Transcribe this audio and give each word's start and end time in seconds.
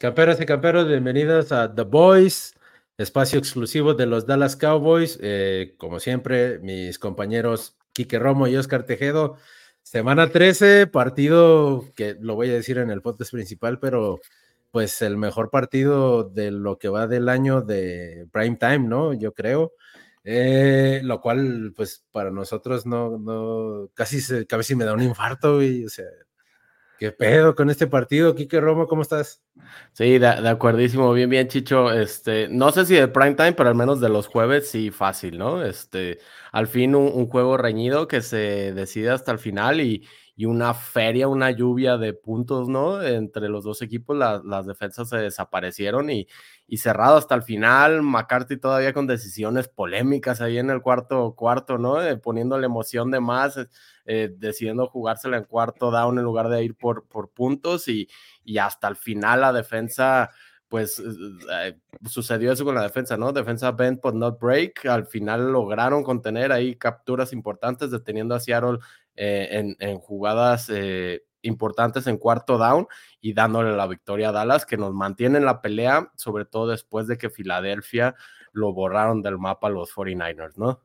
Camperos 0.00 0.40
y 0.40 0.46
camperos, 0.46 0.88
bienvenidos 0.88 1.52
a 1.52 1.74
The 1.74 1.82
Boys, 1.82 2.54
espacio 2.96 3.38
exclusivo 3.38 3.92
de 3.92 4.06
los 4.06 4.26
Dallas 4.26 4.56
Cowboys. 4.56 5.18
Eh, 5.20 5.74
como 5.76 6.00
siempre, 6.00 6.58
mis 6.60 6.98
compañeros 6.98 7.76
Quique 7.92 8.18
Romo 8.18 8.48
y 8.48 8.56
Oscar 8.56 8.84
Tejedo. 8.84 9.36
Semana 9.82 10.30
13, 10.30 10.86
partido 10.86 11.84
que 11.94 12.16
lo 12.18 12.34
voy 12.34 12.48
a 12.48 12.54
decir 12.54 12.78
en 12.78 12.88
el 12.90 13.02
podcast 13.02 13.30
principal, 13.30 13.78
pero 13.78 14.20
pues 14.70 15.02
el 15.02 15.18
mejor 15.18 15.50
partido 15.50 16.24
de 16.24 16.50
lo 16.50 16.78
que 16.78 16.88
va 16.88 17.06
del 17.06 17.28
año 17.28 17.60
de 17.60 18.26
prime 18.32 18.56
time, 18.56 18.88
¿no? 18.88 19.12
Yo 19.12 19.34
creo. 19.34 19.74
Eh, 20.24 21.02
lo 21.04 21.20
cual, 21.20 21.74
pues 21.76 22.06
para 22.10 22.30
nosotros 22.30 22.86
no, 22.86 23.18
no, 23.18 23.90
casi, 23.92 24.22
se, 24.22 24.46
casi 24.46 24.74
me 24.74 24.86
da 24.86 24.94
un 24.94 25.02
infarto, 25.02 25.62
y, 25.62 25.84
o 25.84 25.90
sea, 25.90 26.06
¿Qué 27.00 27.12
pedo 27.12 27.54
con 27.54 27.70
este 27.70 27.86
partido? 27.86 28.34
Quique 28.34 28.60
Romo, 28.60 28.86
¿cómo 28.86 29.00
estás? 29.00 29.42
Sí, 29.94 30.18
de, 30.18 30.18
de, 30.18 31.14
bien, 31.14 31.30
bien, 31.30 31.48
Chicho. 31.48 31.90
Este, 31.90 32.46
no 32.50 32.70
sé 32.72 32.84
si 32.84 32.94
de 32.94 33.08
prime 33.08 33.36
time, 33.36 33.54
pero 33.54 33.70
al 33.70 33.74
menos 33.74 34.02
de 34.02 34.10
los 34.10 34.26
jueves 34.26 34.68
sí 34.70 34.90
fácil, 34.90 35.38
¿no? 35.38 35.64
Este, 35.64 36.18
al 36.52 36.66
fin 36.66 36.94
un 36.94 37.26
juego 37.26 37.56
reñido 37.56 38.06
que 38.06 38.20
se 38.20 38.74
decide 38.74 39.08
hasta 39.08 39.32
el 39.32 39.38
final 39.38 39.80
y, 39.80 40.06
y, 40.40 40.46
una 40.46 40.74
feria, 40.74 41.28
una 41.28 41.50
lluvia 41.50 41.96
de 41.98 42.12
puntos, 42.14 42.68
¿no? 42.68 43.02
Entre 43.02 43.48
los 43.48 43.64
dos 43.64 43.82
equipos, 43.82 44.16
la, 44.16 44.40
las 44.44 44.66
defensas 44.66 45.08
se 45.08 45.18
desaparecieron 45.18 46.10
y, 46.10 46.26
y 46.66 46.78
cerrado 46.78 47.16
hasta 47.16 47.34
el 47.34 47.42
final. 47.42 48.02
McCarthy 48.02 48.56
todavía 48.56 48.92
con 48.92 49.06
decisiones 49.06 49.68
polémicas 49.68 50.40
ahí 50.40 50.58
en 50.58 50.70
el 50.70 50.82
cuarto 50.82 51.34
cuarto, 51.36 51.78
¿no? 51.78 52.02
Eh, 52.02 52.16
poniendo 52.16 52.58
la 52.58 52.66
emoción 52.66 53.10
de 53.10 53.20
más 53.20 53.58
eh, 54.06 54.30
decidiendo 54.36 54.86
jugársela 54.86 55.36
en 55.36 55.44
cuarto 55.44 55.90
down 55.90 56.18
en 56.18 56.24
lugar 56.24 56.48
de 56.48 56.64
ir 56.64 56.74
por, 56.74 57.06
por 57.06 57.30
puntos 57.30 57.86
y, 57.88 58.08
y 58.44 58.58
hasta 58.58 58.88
el 58.88 58.96
final 58.96 59.42
la 59.42 59.52
defensa, 59.52 60.30
pues 60.70 61.00
eh, 61.00 61.04
eh, 61.52 61.78
sucedió 62.08 62.52
eso 62.52 62.64
con 62.64 62.76
la 62.76 62.82
defensa, 62.82 63.18
¿no? 63.18 63.32
Defensa 63.32 63.72
bend 63.72 64.00
but 64.00 64.14
not 64.14 64.40
break, 64.40 64.86
al 64.86 65.04
final 65.04 65.52
lograron 65.52 66.02
contener 66.02 66.52
ahí 66.52 66.76
capturas 66.76 67.34
importantes 67.34 67.90
deteniendo 67.90 68.34
a 68.34 68.40
Seattle 68.40 68.78
en, 69.16 69.76
en, 69.80 69.98
jugadas 69.98 70.70
importantes 71.42 72.06
en 72.06 72.16
cuarto 72.16 72.56
down 72.56 72.86
y 73.20 73.34
dándole 73.34 73.76
la 73.76 73.86
victoria 73.86 74.30
a 74.30 74.32
Dallas, 74.32 74.64
que 74.64 74.78
nos 74.78 74.94
mantiene 74.94 75.38
en 75.38 75.44
la 75.44 75.60
pelea, 75.60 76.10
sobre 76.14 76.46
todo 76.46 76.68
después 76.68 77.06
de 77.06 77.18
que 77.18 77.28
Filadelfia 77.28 78.14
lo 78.52 78.72
borraron 78.72 79.20
del 79.20 79.38
mapa 79.38 79.68
los 79.68 79.92
49ers, 79.92 80.56
¿no? 80.56 80.80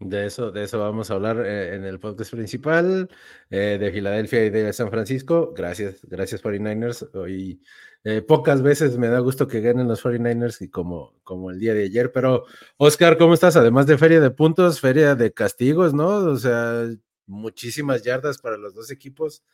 De 0.00 0.24
eso, 0.24 0.50
de 0.50 0.64
eso 0.64 0.78
vamos 0.78 1.10
a 1.10 1.14
hablar 1.14 1.44
eh, 1.44 1.74
en 1.74 1.84
el 1.84 2.00
podcast 2.00 2.32
principal 2.32 3.10
eh, 3.50 3.76
de 3.78 3.92
Filadelfia 3.92 4.46
y 4.46 4.48
de 4.48 4.72
San 4.72 4.88
Francisco. 4.88 5.52
Gracias, 5.54 6.06
gracias 6.06 6.42
49ers. 6.42 7.14
Hoy 7.14 7.60
eh, 8.04 8.22
pocas 8.22 8.62
veces 8.62 8.96
me 8.96 9.08
da 9.08 9.18
gusto 9.18 9.46
que 9.46 9.60
ganen 9.60 9.88
los 9.88 10.02
49ers 10.02 10.62
y 10.62 10.70
como, 10.70 11.20
como 11.22 11.50
el 11.50 11.60
día 11.60 11.74
de 11.74 11.84
ayer. 11.84 12.12
Pero, 12.12 12.46
Oscar, 12.78 13.18
¿cómo 13.18 13.34
estás? 13.34 13.56
Además 13.56 13.86
de 13.86 13.98
feria 13.98 14.20
de 14.20 14.30
puntos, 14.30 14.80
feria 14.80 15.14
de 15.14 15.34
castigos, 15.34 15.92
¿no? 15.92 16.08
O 16.08 16.36
sea, 16.36 16.88
muchísimas 17.26 18.02
yardas 18.02 18.38
para 18.38 18.56
los 18.56 18.74
dos 18.74 18.90
equipos 18.90 19.44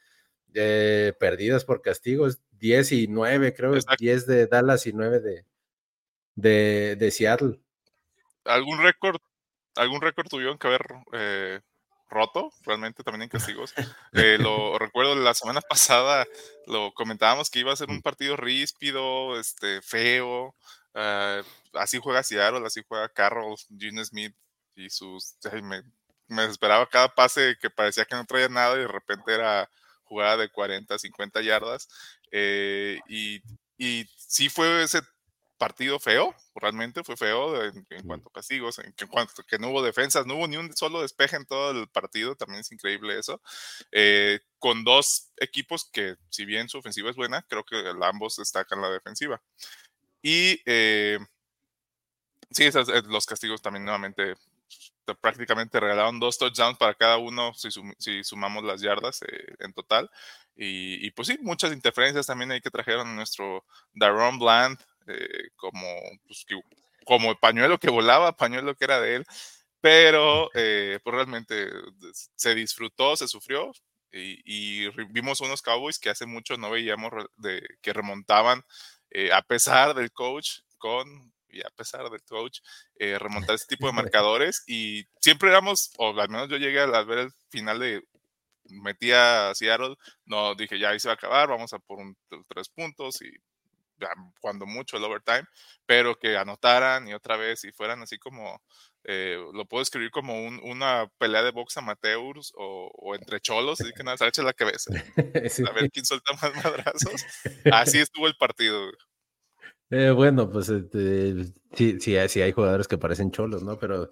perdidas 0.52 1.64
por 1.64 1.82
castigos. 1.82 2.40
10 2.52 2.92
y 2.92 3.08
9, 3.08 3.52
creo. 3.52 3.74
Exacto. 3.74 3.96
10 3.98 4.26
de 4.28 4.46
Dallas 4.46 4.86
y 4.86 4.92
9 4.92 5.18
de, 5.18 5.44
de, 6.36 6.96
de 6.96 7.10
Seattle. 7.10 7.58
¿Algún 8.44 8.80
récord 8.80 9.16
algún 9.76 10.00
récord 10.00 10.28
tuvieron 10.28 10.58
que 10.58 10.66
haber 10.66 10.86
eh, 11.12 11.60
roto, 12.08 12.52
realmente 12.64 13.02
también 13.02 13.22
en 13.22 13.28
castigos. 13.28 13.74
Eh, 14.12 14.38
lo 14.38 14.78
recuerdo 14.78 15.14
la 15.14 15.34
semana 15.34 15.60
pasada, 15.60 16.24
lo 16.66 16.92
comentábamos 16.94 17.50
que 17.50 17.58
iba 17.58 17.72
a 17.72 17.76
ser 17.76 17.90
un 17.90 18.00
partido 18.00 18.36
ríspido, 18.36 19.38
este, 19.38 19.82
feo. 19.82 20.54
Uh, 20.94 21.44
así 21.74 21.98
juega 21.98 22.22
Seattle, 22.22 22.66
así 22.66 22.80
juega 22.88 23.10
Carroll, 23.10 23.56
Gene 23.78 24.02
Smith 24.04 24.34
y 24.74 24.88
sus. 24.88 25.36
Me, 25.62 25.82
me, 26.28 26.44
esperaba 26.46 26.88
cada 26.88 27.14
pase 27.14 27.56
que 27.60 27.68
parecía 27.68 28.06
que 28.06 28.16
no 28.16 28.24
traía 28.24 28.48
nada 28.48 28.76
y 28.76 28.80
de 28.80 28.88
repente 28.88 29.34
era 29.34 29.70
jugada 30.04 30.38
de 30.38 30.48
40, 30.48 30.98
50 30.98 31.42
yardas. 31.42 31.88
Eh, 32.30 33.00
y, 33.08 33.42
y 33.76 34.06
sí 34.16 34.48
fue 34.48 34.82
ese 34.82 35.02
partido 35.58 35.98
feo, 35.98 36.34
realmente 36.54 37.02
fue 37.04 37.16
feo 37.16 37.64
en, 37.64 37.86
en 37.90 38.06
cuanto 38.06 38.28
a 38.28 38.32
castigos, 38.32 38.78
en, 38.78 38.94
en, 38.96 39.08
cuanto 39.08 39.42
que 39.44 39.58
no 39.58 39.70
hubo 39.70 39.82
defensas, 39.82 40.26
no 40.26 40.36
hubo 40.36 40.48
ni 40.48 40.56
un 40.56 40.74
solo 40.76 41.02
despeje 41.02 41.36
en 41.36 41.46
todo 41.46 41.70
el 41.70 41.88
partido, 41.88 42.36
también 42.36 42.60
es 42.60 42.72
increíble 42.72 43.18
eso, 43.18 43.40
eh, 43.92 44.40
con 44.58 44.84
dos 44.84 45.30
equipos 45.36 45.88
que 45.90 46.16
si 46.30 46.44
bien 46.44 46.68
su 46.68 46.78
ofensiva 46.78 47.10
es 47.10 47.16
buena, 47.16 47.42
creo 47.48 47.64
que 47.64 47.76
ambos 48.02 48.36
destacan 48.36 48.80
la 48.80 48.90
defensiva. 48.90 49.42
Y 50.22 50.60
eh, 50.66 51.18
sí, 52.50 52.64
esas, 52.64 52.88
eh, 52.88 53.02
los 53.06 53.26
castigos 53.26 53.62
también 53.62 53.84
nuevamente 53.84 54.34
prácticamente 55.14 55.78
regalaron 55.78 56.18
dos 56.18 56.38
touchdowns 56.38 56.78
para 56.78 56.94
cada 56.94 57.18
uno 57.18 57.54
si, 57.54 57.70
sum, 57.70 57.94
si 57.98 58.24
sumamos 58.24 58.64
las 58.64 58.80
yardas 58.80 59.22
eh, 59.22 59.54
en 59.60 59.72
total. 59.72 60.10
Y, 60.56 61.06
y, 61.06 61.10
pues 61.12 61.28
sí, 61.28 61.38
muchas 61.42 61.72
interferencias 61.72 62.26
también 62.26 62.50
hay 62.50 62.60
que 62.60 62.70
trajeron 62.70 63.14
nuestro 63.14 63.64
Daron 63.94 64.38
Bland, 64.38 64.78
eh, 65.08 65.48
como, 65.56 65.86
pues, 66.26 66.44
que, 66.46 66.60
como 67.04 67.30
el 67.30 67.38
pañuelo 67.38 67.78
que 67.78 67.90
volaba, 67.90 68.36
pañuelo 68.36 68.74
que 68.74 68.84
era 68.84 69.00
de 69.00 69.16
él, 69.16 69.26
pero 69.80 70.50
eh, 70.54 70.98
pues 71.04 71.14
realmente 71.14 71.68
se 72.34 72.54
disfrutó, 72.54 73.16
se 73.16 73.28
sufrió 73.28 73.72
y, 74.10 74.40
y, 74.44 74.88
vimos 75.10 75.40
unos 75.40 75.62
Cowboys 75.62 75.98
que 75.98 76.10
hace 76.10 76.26
mucho 76.26 76.56
no 76.56 76.70
veíamos 76.70 77.12
de, 77.36 77.62
que 77.82 77.92
remontaban 77.92 78.64
eh, 79.10 79.32
a 79.32 79.42
pesar 79.42 79.94
del 79.94 80.12
coach 80.12 80.60
con 80.78 81.32
y 81.48 81.60
a 81.60 81.70
pesar 81.70 82.10
del 82.10 82.22
coach, 82.22 82.60
eh, 82.96 83.18
remontar 83.18 83.54
ese 83.54 83.66
tipo 83.66 83.86
de 83.86 83.92
marcadores 84.20 84.64
y 84.66 85.04
siempre 85.20 85.48
éramos, 85.50 85.90
o 85.98 86.18
al 86.18 86.28
menos 86.28 86.48
yo 86.48 86.56
llegué 86.56 86.80
a 86.80 87.02
ver 87.02 87.18
el 87.18 87.32
final 87.50 87.78
de 87.78 88.02
metía 88.68 89.50
a 89.50 89.54
Seattle, 89.54 89.94
no 90.24 90.54
dije 90.54 90.78
ya 90.78 90.90
ahí 90.90 91.00
se 91.00 91.08
va 91.08 91.12
a 91.12 91.16
acabar, 91.16 91.48
vamos 91.48 91.72
a 91.72 91.78
por 91.78 91.98
un, 91.98 92.16
tres 92.48 92.68
puntos 92.68 93.22
y 93.22 93.30
cuando 94.40 94.66
mucho 94.66 94.96
el 94.96 95.04
overtime, 95.04 95.44
pero 95.86 96.18
que 96.18 96.36
anotaran 96.36 97.08
y 97.08 97.14
otra 97.14 97.36
vez 97.36 97.64
y 97.64 97.72
fueran 97.72 98.02
así 98.02 98.18
como, 98.18 98.60
eh, 99.04 99.38
lo 99.52 99.66
puedo 99.66 99.82
escribir 99.82 100.10
como 100.10 100.44
un, 100.44 100.60
una 100.62 101.10
pelea 101.18 101.42
de 101.42 101.52
box 101.52 101.76
amateurs 101.76 102.52
o, 102.56 102.90
o 102.94 103.14
entre 103.14 103.40
cholos, 103.40 103.80
así 103.80 103.92
que 103.96 104.02
nada, 104.02 104.16
se 104.32 104.42
la 104.42 104.52
cabeza. 104.52 104.90
sí. 105.50 105.64
A 105.68 105.72
ver 105.72 105.90
quién 105.90 106.04
suelta 106.04 106.32
más 106.34 106.54
madrazos. 106.64 107.24
Así 107.72 107.98
estuvo 107.98 108.26
el 108.26 108.36
partido. 108.36 108.90
Eh, 109.90 110.10
bueno, 110.10 110.50
pues 110.50 110.68
este, 110.68 111.44
sí, 111.72 112.00
sí, 112.00 112.16
sí, 112.28 112.40
hay 112.42 112.52
jugadores 112.52 112.88
que 112.88 112.98
parecen 112.98 113.30
cholos, 113.30 113.62
¿no? 113.62 113.78
Pero, 113.78 114.10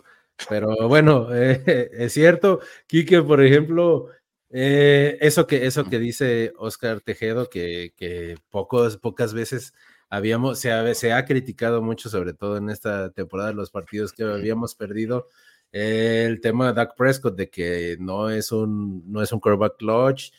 pero 0.49 0.89
bueno, 0.89 1.29
eh, 1.35 1.91
es 1.93 2.13
cierto, 2.13 2.61
Quique, 2.87 3.23
por 3.23 3.43
ejemplo, 3.45 4.09
eh, 4.57 5.19
eso, 5.21 5.49
que, 5.49 5.67
eso 5.67 5.85
que 5.85 5.99
dice 5.99 6.53
Oscar 6.59 7.01
Tejedo, 7.01 7.51
que, 7.51 7.93
que 7.97 8.37
pocos, 8.51 8.99
pocas 8.99 9.35
veces 9.35 9.75
habíamos, 10.09 10.61
se 10.61 10.71
ha, 10.71 10.95
se 10.95 11.13
ha, 11.13 11.25
criticado 11.25 11.83
mucho, 11.83 12.09
sobre 12.09 12.35
todo 12.35 12.57
en 12.59 12.71
esta 12.71 13.11
temporada, 13.11 13.53
los 13.53 13.73
partidos 13.73 14.13
que 14.13 14.23
habíamos 14.23 14.77
perdido, 14.77 15.29
eh, 15.73 16.25
el 16.29 16.41
tema 16.41 16.69
de 16.69 16.75
Dak 16.75 16.95
Prescott, 16.97 17.35
de 17.35 17.51
que 17.51 17.97
no 17.99 18.31
es 18.31 18.53
un, 18.53 19.03
no 19.11 19.23
es 19.23 19.33
un 19.33 19.41
quarterback 19.41 19.77
clutch, 19.77 20.31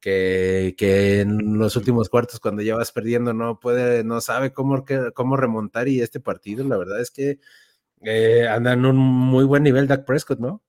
que, 0.00 0.74
que, 0.76 1.20
en 1.20 1.56
los 1.58 1.76
últimos 1.76 2.08
cuartos, 2.08 2.40
cuando 2.40 2.62
ya 2.62 2.74
vas 2.74 2.90
perdiendo, 2.90 3.34
no 3.34 3.60
puede, 3.60 4.02
no 4.02 4.20
sabe 4.20 4.52
cómo, 4.52 4.84
cómo 5.14 5.36
remontar, 5.36 5.86
y 5.86 6.00
este 6.00 6.18
partido, 6.18 6.64
la 6.64 6.76
verdad 6.76 7.00
es 7.00 7.12
que 7.12 7.38
eh, 8.02 8.48
anda 8.48 8.72
en 8.72 8.84
un 8.86 8.96
muy 8.96 9.44
buen 9.44 9.62
nivel 9.62 9.86
Dak 9.86 10.04
Prescott, 10.04 10.40
¿no? 10.40 10.60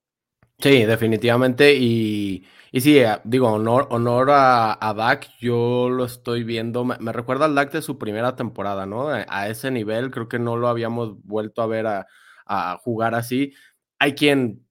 Sí, 0.61 0.85
definitivamente. 0.85 1.73
Y, 1.75 2.45
y 2.71 2.81
sí, 2.81 3.01
digo, 3.23 3.51
honor, 3.51 3.87
honor 3.89 4.29
a, 4.29 4.77
a, 4.79 4.93
Dak, 4.93 5.27
yo 5.39 5.89
lo 5.89 6.05
estoy 6.05 6.43
viendo, 6.43 6.85
me, 6.85 7.11
recuerda 7.11 7.45
al 7.45 7.55
Dak 7.55 7.71
de 7.71 7.81
su 7.81 7.97
primera 7.97 8.35
temporada, 8.35 8.85
¿no? 8.85 9.09
A, 9.09 9.25
a, 9.27 9.49
ese 9.49 9.71
nivel, 9.71 10.11
creo 10.11 10.29
que 10.29 10.37
no 10.37 10.57
lo 10.57 10.67
habíamos 10.67 11.19
vuelto 11.23 11.63
a 11.63 11.67
ver 11.67 11.87
a, 11.87 12.07
a, 12.45 12.77
jugar 12.77 13.15
así. 13.15 13.53
Hay 13.97 14.13
quien, 14.13 14.67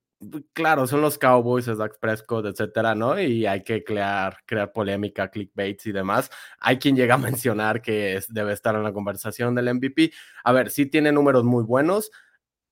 claro, 0.53 0.87
son 0.87 1.01
los 1.01 1.17
Cowboys, 1.17 1.67
es 1.67 1.77
Dak 1.77 1.99
Prescott, 1.99 2.45
etcétera, 2.45 2.95
¿no? 2.95 3.19
Y 3.19 3.45
hay 3.45 3.63
que 3.63 3.83
crear, 3.83 4.37
crear 4.45 4.71
polémica, 4.71 5.29
clickbaits 5.29 5.87
y 5.87 5.91
demás. 5.91 6.31
Hay 6.59 6.77
quien 6.77 6.95
llega 6.95 7.15
a 7.15 7.17
mencionar 7.17 7.81
que 7.81 8.15
es, 8.15 8.33
debe 8.33 8.53
estar 8.53 8.75
en 8.75 8.83
la 8.83 8.93
conversación 8.93 9.55
del 9.55 9.73
MVP. 9.73 10.11
A 10.45 10.53
ver, 10.53 10.69
sí 10.69 10.85
tiene 10.85 11.11
números 11.11 11.43
muy 11.43 11.65
buenos 11.65 12.11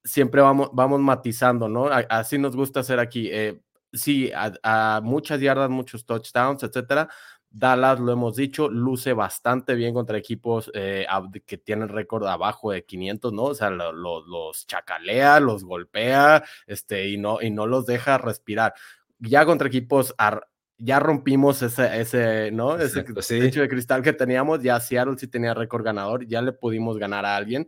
siempre 0.04 0.42
vamos, 0.42 0.70
vamos 0.74 1.00
matizando, 1.02 1.68
¿no? 1.68 1.88
Así 2.10 2.38
nos 2.38 2.56
gusta 2.56 2.82
hacer 2.82 3.00
aquí. 3.00 3.30
Eh, 3.32 3.60
sí, 3.94 4.32
a, 4.34 4.54
a, 4.64 5.02
muchas 5.02 5.40
yardas, 5.42 5.70
muchos 5.70 6.06
touchdowns, 6.06 6.64
etcétera. 6.64 7.10
Dallas, 7.52 8.00
lo 8.00 8.12
hemos 8.12 8.36
dicho, 8.36 8.70
luce 8.70 9.14
bastante 9.14 9.74
bien 9.74 9.94
contra 9.94 10.18
equipos 10.18 10.70
eh, 10.76 11.08
que 11.48 11.58
tienen 11.58 11.90
récord 11.90 12.28
abajo 12.28 12.72
de 12.72 12.86
500, 12.86 13.34
¿no? 13.34 13.44
O 13.46 13.56
sea, 13.56 13.72
lo, 13.72 13.92
lo, 13.92 14.26
los 14.26 14.68
chacalea, 14.68 15.40
los 15.40 15.64
golpea, 15.64 16.44
este, 16.68 17.10
y 17.10 17.18
no, 17.18 17.42
y 17.42 17.50
no 17.50 17.66
los 17.66 17.88
deja 17.88 18.20
respirar. 18.20 18.74
Ya 19.18 19.46
contra 19.46 19.68
equipos 19.68 20.14
ya 20.78 21.00
rompimos 21.00 21.62
ese, 21.62 22.00
ese 22.00 22.52
¿no? 22.52 22.78
ese 22.78 23.04
techo 23.04 23.62
de 23.62 23.68
cristal 23.68 24.02
que 24.02 24.14
teníamos, 24.14 24.62
ya 24.62 24.80
Seattle 24.80 25.18
sí 25.18 25.28
tenía 25.28 25.54
récord 25.54 25.84
ganador, 25.84 26.26
ya 26.26 26.42
le 26.42 26.54
pudimos 26.54 26.98
ganar 26.98 27.26
a 27.26 27.36
alguien, 27.36 27.68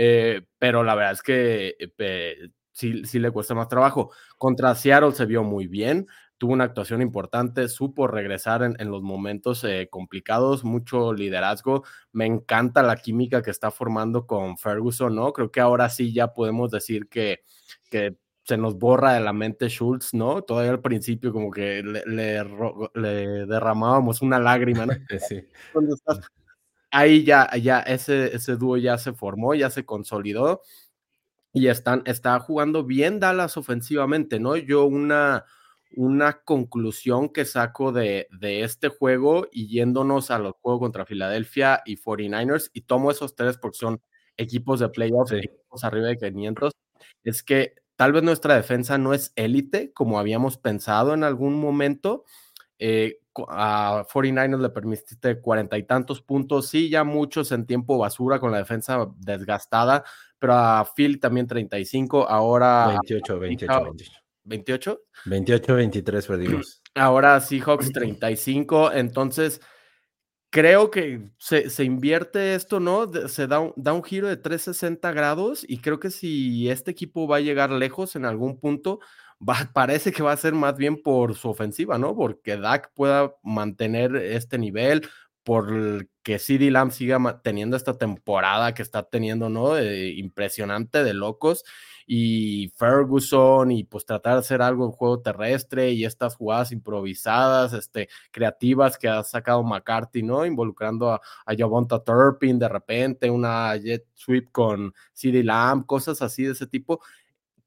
eh, 0.00 0.42
pero 0.60 0.84
la 0.84 0.94
verdad 0.94 1.14
es 1.14 1.22
que 1.22 1.74
eh, 1.98 2.50
sí, 2.70 3.04
sí 3.04 3.18
le 3.18 3.32
cuesta 3.32 3.56
más 3.56 3.66
trabajo. 3.66 4.12
Contra 4.36 4.76
Seattle 4.76 5.10
se 5.10 5.26
vio 5.26 5.42
muy 5.42 5.66
bien, 5.66 6.06
tuvo 6.38 6.52
una 6.52 6.62
actuación 6.62 7.02
importante, 7.02 7.66
supo 7.66 8.06
regresar 8.06 8.62
en, 8.62 8.90
los 8.92 9.02
momentos 9.02 9.64
eh, 9.64 9.88
complicados, 9.90 10.62
mucho 10.62 11.12
liderazgo. 11.12 11.82
Me 12.12 12.26
encanta 12.26 12.84
la 12.84 12.94
química 12.94 13.42
que 13.42 13.50
está 13.50 13.72
formando 13.72 14.24
con 14.24 14.56
Ferguson, 14.56 15.16
¿no? 15.16 15.32
Creo 15.32 15.50
que 15.50 15.60
ahora 15.60 15.88
sí 15.88 16.12
ya 16.12 16.32
podemos 16.32 16.70
decir 16.70 17.08
que, 17.08 17.40
que 17.90 18.16
se 18.44 18.56
nos 18.56 18.78
borra 18.78 19.14
de 19.14 19.20
la 19.20 19.32
mente 19.32 19.68
Schultz, 19.68 20.14
¿no? 20.14 20.42
Todavía 20.42 20.70
al 20.70 20.80
principio 20.80 21.32
como 21.32 21.50
que 21.50 21.82
le, 21.82 22.04
le, 22.06 23.46
derramábamos 23.46 24.22
una 24.22 24.38
lágrima, 24.38 24.86
¿no? 24.86 24.92
Sí. 25.28 25.42
Ahí 26.90 27.24
ya, 27.24 27.50
ya 27.56 27.80
ese, 27.80 28.34
ese 28.34 28.56
dúo 28.56 28.76
ya 28.76 28.96
se 28.98 29.12
formó, 29.12 29.54
ya 29.54 29.70
se 29.70 29.84
consolidó 29.84 30.62
y 31.52 31.68
están, 31.68 32.02
está 32.06 32.38
jugando 32.40 32.84
bien 32.84 33.20
Dallas 33.20 33.56
ofensivamente, 33.56 34.40
¿no? 34.40 34.56
Yo 34.56 34.84
una, 34.86 35.44
una 35.96 36.40
conclusión 36.42 37.30
que 37.30 37.44
saco 37.44 37.92
de, 37.92 38.28
de, 38.30 38.62
este 38.62 38.88
juego 38.88 39.48
y 39.52 39.68
yéndonos 39.68 40.30
a 40.30 40.38
los 40.38 40.54
juegos 40.60 40.80
contra 40.80 41.06
Filadelfia 41.06 41.82
y 41.84 41.96
49ers, 41.96 42.70
y 42.72 42.82
tomo 42.82 43.10
esos 43.10 43.34
tres 43.34 43.58
porque 43.58 43.78
son 43.78 44.00
equipos 44.36 44.80
de 44.80 44.88
playoffs, 44.88 45.32
equipos 45.32 45.84
arriba 45.84 46.08
de 46.08 46.16
500, 46.16 46.72
es 47.24 47.42
que 47.42 47.74
tal 47.96 48.12
vez 48.12 48.22
nuestra 48.22 48.54
defensa 48.54 48.98
no 48.98 49.12
es 49.14 49.32
élite 49.36 49.92
como 49.92 50.18
habíamos 50.18 50.56
pensado 50.58 51.14
en 51.14 51.24
algún 51.24 51.54
momento. 51.54 52.24
Eh, 52.78 53.18
a 53.48 54.04
49ers 54.12 54.60
le 54.60 54.70
permitiste 54.70 55.40
cuarenta 55.40 55.78
y 55.78 55.84
tantos 55.84 56.22
puntos, 56.22 56.68
sí, 56.68 56.88
ya 56.88 57.04
muchos 57.04 57.52
en 57.52 57.66
tiempo 57.66 57.98
basura 57.98 58.40
con 58.40 58.52
la 58.52 58.58
defensa 58.58 59.06
desgastada, 59.16 60.04
pero 60.38 60.54
a 60.54 60.88
Phil 60.94 61.20
también 61.20 61.46
35, 61.46 62.28
ahora... 62.28 62.88
28, 62.88 63.38
28, 63.38 63.84
28. 63.84 64.18
¿28? 64.48 64.98
28, 65.26 65.74
23 65.74 66.26
perdimos. 66.26 66.82
Ahora 66.94 67.40
Seahawks 67.40 67.92
35, 67.92 68.90
entonces 68.92 69.60
creo 70.50 70.90
que 70.90 71.30
se, 71.38 71.84
invierte 71.84 72.54
esto, 72.54 72.80
¿no? 72.80 73.10
Se 73.28 73.46
da 73.46 73.60
un, 73.60 73.72
da 73.76 73.92
un 73.92 74.02
giro 74.02 74.28
de 74.28 74.36
360 74.36 75.12
grados 75.12 75.64
y 75.68 75.78
creo 75.78 76.00
que 76.00 76.10
si 76.10 76.68
este 76.70 76.90
equipo 76.90 77.28
va 77.28 77.36
a 77.36 77.40
llegar 77.40 77.70
lejos 77.70 78.16
en 78.16 78.24
algún 78.24 78.58
punto, 78.58 79.00
parece 79.72 80.12
que 80.12 80.22
va 80.22 80.32
a 80.32 80.36
ser 80.36 80.54
más 80.54 80.76
bien 80.76 81.02
por 81.02 81.34
su 81.34 81.48
ofensiva, 81.48 81.98
¿no? 81.98 82.14
Porque 82.16 82.56
Dak 82.56 82.92
pueda 82.94 83.34
mantener 83.42 84.16
este 84.16 84.58
nivel, 84.58 85.08
por 85.44 86.06
que 86.22 86.38
CD 86.38 86.70
Lamb 86.70 86.90
siga 86.90 87.40
teniendo 87.42 87.76
esta 87.76 87.96
temporada 87.96 88.74
que 88.74 88.82
está 88.82 89.02
teniendo, 89.04 89.48
¿no? 89.48 89.80
impresionante 89.82 91.02
de 91.02 91.14
locos 91.14 91.64
y 92.06 92.70
Ferguson 92.76 93.70
y 93.70 93.84
pues 93.84 94.04
tratar 94.06 94.34
de 94.34 94.38
hacer 94.40 94.62
algo 94.62 94.86
en 94.86 94.92
juego 94.92 95.20
terrestre 95.20 95.90
y 95.92 96.04
estas 96.04 96.36
jugadas 96.36 96.72
improvisadas, 96.72 97.74
este, 97.74 98.08
creativas 98.30 98.98
que 98.98 99.08
ha 99.08 99.22
sacado 99.24 99.62
McCarthy, 99.62 100.22
¿no? 100.22 100.44
Involucrando 100.44 101.12
a, 101.12 101.20
a 101.46 102.04
Turpin 102.04 102.58
de 102.58 102.68
repente, 102.68 103.30
una 103.30 103.76
jet 103.76 104.06
sweep 104.14 104.50
con 104.52 104.94
CD 105.12 105.44
Lamb, 105.44 105.86
cosas 105.86 106.22
así 106.22 106.44
de 106.44 106.52
ese 106.52 106.66
tipo. 106.66 107.00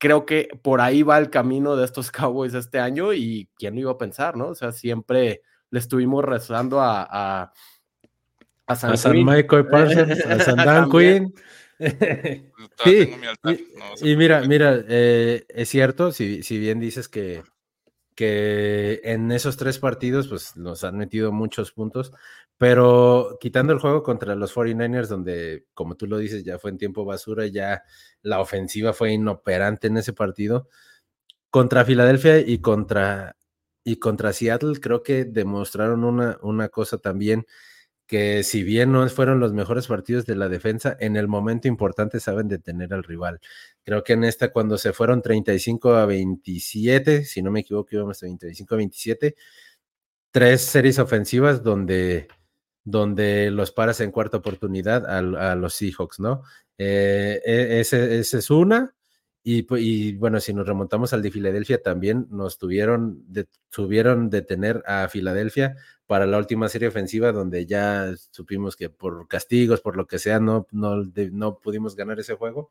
Creo 0.01 0.25
que 0.25 0.50
por 0.63 0.81
ahí 0.81 1.03
va 1.03 1.19
el 1.19 1.30
camino 1.30 1.75
de 1.75 1.86
estos 1.86 2.09
Cowboys 2.12 2.56
este 2.56 2.80
año 2.80 3.13
y 3.13 3.48
quién 3.56 3.75
lo 3.75 3.81
iba 3.81 3.92
a 3.92 3.98
pensar, 4.00 4.36
¿no? 4.36 4.48
O 4.48 4.56
sea, 4.56 4.71
siempre 4.71 5.44
le 5.69 5.80
estuvimos 5.80 6.25
rezando 6.25 6.81
a, 6.81 7.07
a, 7.09 7.53
a 8.65 8.75
San, 8.75 9.24
Michael 9.24 9.68
Parsons, 9.68 10.25
a 10.25 10.39
San 10.39 10.56
Dan 10.65 10.89
Quinn. 10.89 11.33
sí, 12.83 13.15
y, 14.01 14.15
mira, 14.15 14.42
mira, 14.42 14.83
eh, 14.88 15.45
es 15.48 15.69
cierto, 15.69 16.12
si, 16.12 16.42
si, 16.42 16.57
bien 16.57 16.80
dices 16.80 17.07
que, 17.07 17.44
que 18.15 19.01
en 19.03 19.31
esos 19.31 19.57
tres 19.57 19.79
partidos 19.79 20.27
pues 20.27 20.55
nos 20.57 20.83
han 20.83 20.97
metido 20.97 21.31
muchos 21.31 21.71
puntos, 21.71 22.11
pero 22.57 23.37
quitando 23.39 23.73
el 23.73 23.79
juego 23.79 24.03
contra 24.03 24.35
los 24.35 24.53
49ers, 24.53 25.07
donde, 25.07 25.65
como 25.73 25.95
tú 25.95 26.07
lo 26.07 26.17
dices, 26.17 26.43
ya 26.43 26.59
fue 26.59 26.71
en 26.71 26.77
tiempo 26.77 27.05
basura, 27.05 27.47
ya 27.47 27.83
la 28.21 28.39
ofensiva 28.39 28.93
fue 28.93 29.13
inoperante 29.13 29.87
en 29.87 29.97
ese 29.97 30.13
partido, 30.13 30.67
contra 31.49 31.85
Filadelfia 31.85 32.39
y 32.39 32.59
contra, 32.59 33.37
y 33.83 33.97
contra 33.97 34.33
Seattle, 34.33 34.79
creo 34.79 35.03
que 35.03 35.25
demostraron 35.25 36.03
una, 36.03 36.37
una 36.41 36.69
cosa 36.69 36.97
también 36.99 37.45
que 38.11 38.43
si 38.43 38.61
bien 38.63 38.91
no 38.91 39.07
fueron 39.07 39.39
los 39.39 39.53
mejores 39.53 39.87
partidos 39.87 40.25
de 40.25 40.35
la 40.35 40.49
defensa, 40.49 40.97
en 40.99 41.15
el 41.15 41.29
momento 41.29 41.69
importante 41.69 42.19
saben 42.19 42.49
detener 42.49 42.93
al 42.93 43.05
rival. 43.05 43.39
Creo 43.85 44.03
que 44.03 44.11
en 44.11 44.25
esta, 44.25 44.51
cuando 44.51 44.77
se 44.77 44.91
fueron 44.91 45.21
35 45.21 45.93
a 45.93 46.05
27, 46.05 47.23
si 47.23 47.41
no 47.41 47.51
me 47.51 47.61
equivoco, 47.61 47.87
íbamos 47.93 48.17
a 48.17 48.27
35 48.27 48.75
a 48.75 48.77
27, 48.77 49.35
tres 50.29 50.61
series 50.61 50.99
ofensivas 50.99 51.63
donde, 51.63 52.27
donde 52.83 53.49
los 53.49 53.71
paras 53.71 54.01
en 54.01 54.11
cuarta 54.11 54.35
oportunidad 54.35 55.05
a, 55.05 55.55
los 55.55 55.73
Seahawks, 55.73 56.19
¿no? 56.19 56.43
Eh, 56.77 57.39
e, 57.45 57.79
ese, 57.79 58.19
es 58.19 58.49
una. 58.49 58.93
Y, 59.43 60.13
bueno, 60.17 60.39
si 60.39 60.53
nos 60.53 60.67
remontamos 60.67 61.13
al 61.13 61.23
de 61.23 61.31
Filadelfia, 61.31 61.81
también 61.81 62.27
nos 62.29 62.59
tuvieron, 62.59 63.23
de, 63.27 63.47
tuvieron 63.71 64.29
detener 64.29 64.83
a 64.85 65.07
Filadelfia 65.07 65.77
para 66.05 66.27
la 66.27 66.38
última 66.38 66.69
serie 66.69 66.89
ofensiva, 66.89 67.31
donde 67.31 67.65
ya 67.65 68.13
supimos 68.29 68.75
que 68.75 68.89
por 68.89 69.27
castigos, 69.27 69.81
por 69.81 69.97
lo 69.97 70.05
que 70.05 70.19
sea, 70.19 70.39
no, 70.39 70.67
no, 70.71 71.03
no 71.31 71.57
pudimos 71.59 71.95
ganar 71.95 72.19
ese 72.19 72.35
juego. 72.35 72.69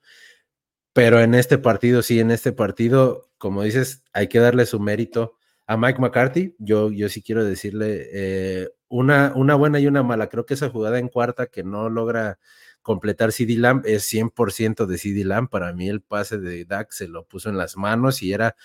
Pero 0.93 1.21
en 1.21 1.35
este 1.35 1.59
partido, 1.59 2.03
sí, 2.03 2.21
en 2.21 2.31
este 2.31 2.53
partido, 2.53 3.31
como 3.39 3.63
dices, 3.63 4.05
hay 4.13 4.29
que 4.29 4.39
darle 4.39 4.65
su 4.67 4.79
mérito 4.79 5.35
a 5.67 5.77
Mike 5.77 6.01
McCarthy. 6.01 6.55
Yo, 6.59 6.91
yo 6.91 7.09
sí 7.09 7.23
quiero 7.23 7.45
decirle 7.45 8.09
eh, 8.13 8.69
una, 8.89 9.33
una 9.35 9.57
buena 9.57 9.81
y 9.81 9.87
una 9.89 10.03
mala. 10.05 10.29
Creo 10.29 10.47
que 10.47 10.55
esa 10.55 10.69
jugada 10.69 10.99
en 10.99 11.09
cuarta 11.09 11.47
que 11.47 11.65
no 11.65 11.89
logra 11.89 12.39
completar 12.83 13.33
CD 13.33 13.57
Lamb 13.57 13.83
es 13.87 14.05
100% 14.13 14.87
de 14.87 14.99
CD 14.99 15.25
Lamb. 15.25 15.49
Para 15.49 15.73
mí 15.73 15.89
el 15.89 16.01
pase 16.01 16.39
de 16.39 16.65
Dak 16.65 16.93
se 16.93 17.09
lo 17.09 17.25
puso 17.25 17.49
en 17.49 17.57
las 17.57 17.77
manos 17.77 18.23
y 18.23 18.33
era 18.33 18.57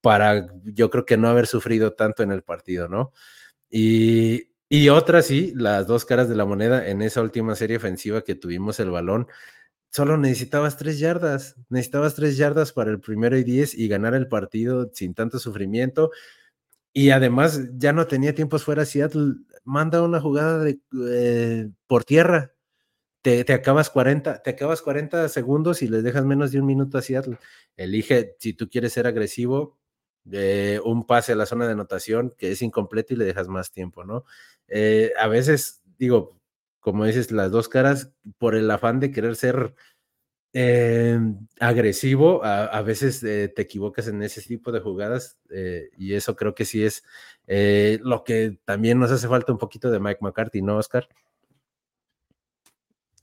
para, 0.00 0.48
yo 0.64 0.90
creo 0.90 1.04
que 1.04 1.16
no 1.16 1.28
haber 1.28 1.46
sufrido 1.46 1.94
tanto 1.94 2.22
en 2.22 2.30
el 2.30 2.42
partido, 2.42 2.88
¿no? 2.88 3.12
Y, 3.70 4.50
y 4.68 4.88
otra, 4.88 5.22
sí, 5.22 5.52
las 5.56 5.86
dos 5.86 6.04
caras 6.04 6.28
de 6.28 6.36
la 6.36 6.44
moneda 6.44 6.88
en 6.88 7.02
esa 7.02 7.22
última 7.22 7.54
serie 7.56 7.76
ofensiva 7.76 8.22
que 8.22 8.34
tuvimos 8.34 8.80
el 8.80 8.90
balón. 8.90 9.28
Solo 9.90 10.16
necesitabas 10.16 10.76
tres 10.76 10.98
yardas, 10.98 11.56
necesitabas 11.68 12.14
tres 12.14 12.36
yardas 12.36 12.72
para 12.72 12.90
el 12.90 13.00
primero 13.00 13.38
y 13.38 13.44
diez 13.44 13.74
y 13.74 13.88
ganar 13.88 14.14
el 14.14 14.28
partido 14.28 14.90
sin 14.92 15.14
tanto 15.14 15.38
sufrimiento. 15.38 16.10
Y 16.92 17.10
además 17.10 17.60
ya 17.76 17.92
no 17.92 18.06
tenía 18.06 18.34
tiempos 18.34 18.64
fuera 18.64 18.84
Seattle. 18.84 19.34
Manda 19.64 20.02
una 20.02 20.20
jugada 20.20 20.58
de, 20.64 20.80
eh, 21.10 21.70
por 21.86 22.04
tierra. 22.04 22.52
Te, 23.26 23.52
acabas 23.52 23.90
40, 23.90 24.40
te 24.40 24.50
acabas 24.50 24.82
40 24.82 25.28
segundos 25.28 25.82
y 25.82 25.88
les 25.88 26.04
dejas 26.04 26.24
menos 26.24 26.52
de 26.52 26.60
un 26.60 26.66
minuto 26.66 26.96
a. 26.96 27.40
Elige 27.76 28.36
si 28.38 28.52
tú 28.52 28.68
quieres 28.68 28.92
ser 28.92 29.08
agresivo, 29.08 29.76
de 30.22 30.80
un 30.84 31.04
pase 31.04 31.32
a 31.32 31.34
la 31.34 31.44
zona 31.44 31.66
de 31.66 31.72
anotación 31.72 32.32
que 32.38 32.52
es 32.52 32.62
incompleto 32.62 33.14
y 33.14 33.16
le 33.16 33.24
dejas 33.24 33.48
más 33.48 33.72
tiempo, 33.72 34.04
¿no? 34.04 34.24
Eh, 34.68 35.10
a 35.18 35.26
veces, 35.26 35.82
digo, 35.98 36.40
como 36.78 37.04
dices, 37.04 37.32
las 37.32 37.50
dos 37.50 37.68
caras, 37.68 38.12
por 38.38 38.54
el 38.54 38.70
afán 38.70 39.00
de 39.00 39.10
querer 39.10 39.34
ser 39.34 39.74
eh, 40.52 41.18
agresivo, 41.58 42.44
a, 42.44 42.80
veces 42.82 43.24
eh, 43.24 43.48
te 43.48 43.62
equivocas 43.62 44.06
en 44.06 44.22
ese 44.22 44.40
tipo 44.40 44.70
de 44.70 44.78
jugadas 44.78 45.36
y 45.98 46.14
eso 46.14 46.36
creo 46.36 46.54
que 46.54 46.64
sí 46.64 46.84
es 46.84 47.02
lo 47.48 48.22
que 48.22 48.60
también 48.64 49.00
nos 49.00 49.10
hace 49.10 49.26
falta 49.26 49.50
un 49.50 49.58
poquito 49.58 49.90
de 49.90 49.98
Mike 49.98 50.20
McCarthy, 50.20 50.62
¿no, 50.62 50.76
Oscar? 50.76 51.08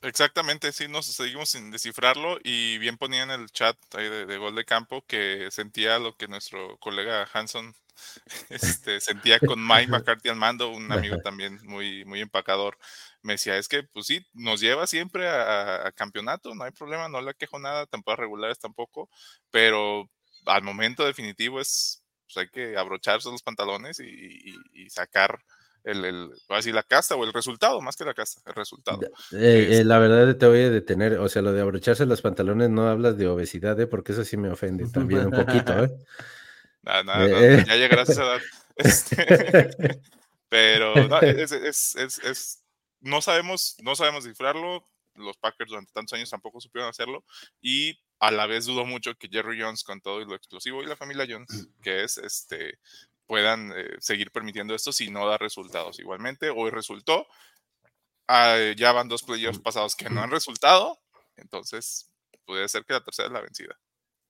Exactamente, 0.04 0.74
sí, 0.74 0.90
nos 0.90 1.06
seguimos 1.06 1.48
sin 1.52 1.72
descifrarlo 1.72 2.38
y 2.44 2.78
bien 2.78 2.98
ponía 2.98 3.24
en 3.24 3.32
el 3.32 3.50
chat 3.50 3.78
ahí 3.96 4.10
de, 4.10 4.38
gol 4.38 4.54
de 4.54 4.66
campo 4.66 5.02
que 5.08 5.48
sentía 5.50 5.98
lo 5.98 6.18
que 6.18 6.28
nuestro 6.28 6.78
colega 6.80 7.26
Hanson 7.34 7.74
este, 8.50 9.00
sentía 9.00 9.40
con 9.40 9.66
Mike 9.66 9.88
McCarthy 9.90 10.28
al 10.28 10.36
mando, 10.36 10.68
un 10.72 10.92
amigo 10.92 11.18
también 11.24 11.58
muy, 11.64 12.04
muy 12.04 12.20
empacador. 12.20 12.78
Me 13.22 13.34
decía, 13.36 13.58
es 13.58 13.70
que 13.70 13.84
pues 13.84 14.08
sí, 14.08 14.28
nos 14.34 14.60
lleva 14.60 14.88
siempre 14.88 15.30
a, 15.30 15.90
campeonato, 15.96 16.54
no 16.54 16.66
hay 16.66 16.72
problema, 16.72 17.08
no 17.08 17.22
le 17.22 17.34
quejo 17.36 17.58
nada, 17.60 17.86
temporadas 17.86 18.20
regulares 18.20 18.60
tampoco, 18.60 19.10
pero 19.52 20.10
al 20.46 20.64
momento 20.64 21.06
definitivo 21.06 21.62
es, 21.62 22.04
pues 22.26 22.38
hay 22.46 22.50
que 22.50 22.76
abrocharse 22.76 23.30
los 23.32 23.42
pantalones 23.42 24.02
y 24.02 24.90
sacar 24.90 25.40
el, 25.84 26.06
el 26.06 26.32
así 26.50 26.72
la 26.72 26.84
casa 26.84 27.16
o 27.16 27.24
el 27.24 27.34
resultado, 27.34 27.82
más 27.82 27.96
que 27.96 28.06
la 28.06 28.14
casa, 28.14 28.42
el 28.46 28.54
resultado. 28.54 29.02
Eh, 29.34 29.68
eh, 29.72 29.84
la 29.84 30.00
verdad 30.00 30.36
te 30.38 30.48
voy 30.48 30.62
a 30.62 30.70
detener, 30.70 31.20
o 31.20 31.30
sea, 31.30 31.42
lo 31.42 31.52
de 31.52 31.62
abrocharse 31.62 32.06
los 32.06 32.22
pantalones 32.22 32.70
no 32.70 32.88
hablas 32.88 33.18
de 33.18 33.28
obesidad, 33.28 33.80
¿eh? 33.80 33.88
porque 33.88 34.14
eso 34.14 34.24
sí 34.24 34.38
me 34.38 34.50
ofende 34.50 34.88
también 34.90 35.26
un 35.26 35.32
poquito, 35.32 35.74
¿eh? 35.84 35.92
Nada, 36.84 37.04
nada, 37.04 37.28
eh, 37.28 37.64
ya 37.68 37.76
llegarás 37.76 38.10
a 38.10 38.12
esa 38.12 38.24
edad. 38.24 38.42
Este, 38.76 39.16
pero 40.50 40.96
no, 41.08 41.22
es, 41.22 41.52
es, 41.52 41.96
es, 41.96 42.64
no 43.02 43.22
sabemos, 43.22 43.76
no 43.84 43.96
sabemos 43.96 44.24
cifrarlo. 44.24 44.84
Los 45.14 45.38
Packers 45.38 45.70
durante 45.70 45.94
tantos 45.94 46.18
años 46.18 46.32
tampoco 46.32 46.60
supieron 46.60 46.90
hacerlo. 46.90 47.24
Y 47.62 48.00
a 48.20 48.32
la 48.32 48.48
vez 48.48 48.66
dudo 48.66 48.84
mucho 48.84 49.14
que 49.14 49.30
Jerry 49.30 49.62
Jones, 49.62 49.84
con 49.84 50.02
todo 50.02 50.26
lo 50.26 50.34
explosivo, 50.34 50.82
y 50.82 50.88
la 50.88 50.96
familia 50.96 51.28
Jones, 51.30 51.68
que 51.84 52.04
es, 52.04 52.18
este, 52.18 52.80
puedan 53.28 53.72
eh, 53.76 53.96
seguir 54.00 54.32
permitiendo 54.32 54.76
esto 54.76 54.92
si 54.92 55.10
no 55.10 55.28
da 55.28 55.38
resultados. 55.38 56.00
Igualmente, 56.00 56.50
hoy 56.50 56.72
resultó. 56.72 57.28
Ah, 58.28 58.58
ya 58.78 58.92
van 58.92 59.08
dos 59.08 59.24
playoffs 59.24 59.60
pasados 59.60 59.96
que 59.96 60.10
no 60.10 60.22
han 60.22 60.32
resultado. 60.32 61.00
Entonces, 61.36 62.10
puede 62.46 62.68
ser 62.70 62.86
que 62.86 62.94
la 62.94 63.04
tercera 63.04 63.28
es 63.28 63.34
la 63.34 63.42
vencida. 63.42 63.80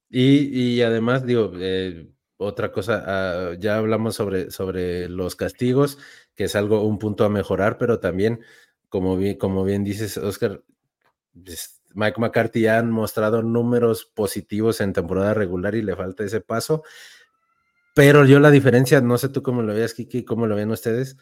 Y, 0.10 0.76
y 0.76 0.82
además, 0.82 1.26
digo, 1.26 1.52
eh, 1.56 2.08
otra 2.38 2.72
cosa, 2.72 3.04
ah, 3.06 3.54
ya 3.60 3.78
hablamos 3.78 4.16
sobre, 4.16 4.52
sobre 4.52 5.10
los 5.10 5.36
castigos, 5.36 5.98
que 6.36 6.46
es 6.46 6.56
algo, 6.56 6.84
un 6.84 7.00
punto 7.00 7.26
a 7.26 7.30
mejorar, 7.30 7.78
pero 7.78 8.00
también, 8.00 8.44
como 8.90 9.18
bien, 9.18 9.38
como 9.38 9.64
bien 9.64 9.84
dices, 9.84 10.18
Oscar, 10.18 10.64
Mike 11.96 12.20
McCarthy 12.20 12.62
ya 12.62 12.78
han 12.78 12.92
mostrado 12.92 13.42
números 13.42 14.06
positivos 14.06 14.82
en 14.82 14.94
temporada 14.94 15.34
regular 15.34 15.76
y 15.76 15.82
le 15.82 15.96
falta 15.96 16.24
ese 16.24 16.42
paso. 16.42 16.84
Pero 17.94 18.26
yo 18.26 18.40
la 18.40 18.52
diferencia, 18.52 19.02
no 19.02 19.18
sé 19.18 19.30
tú 19.30 19.44
cómo 19.44 19.62
lo 19.62 19.74
veas, 19.74 19.94
Kiki, 19.94 20.24
cómo 20.26 20.48
lo 20.48 20.56
ven 20.56 20.72
ustedes. 20.72 21.18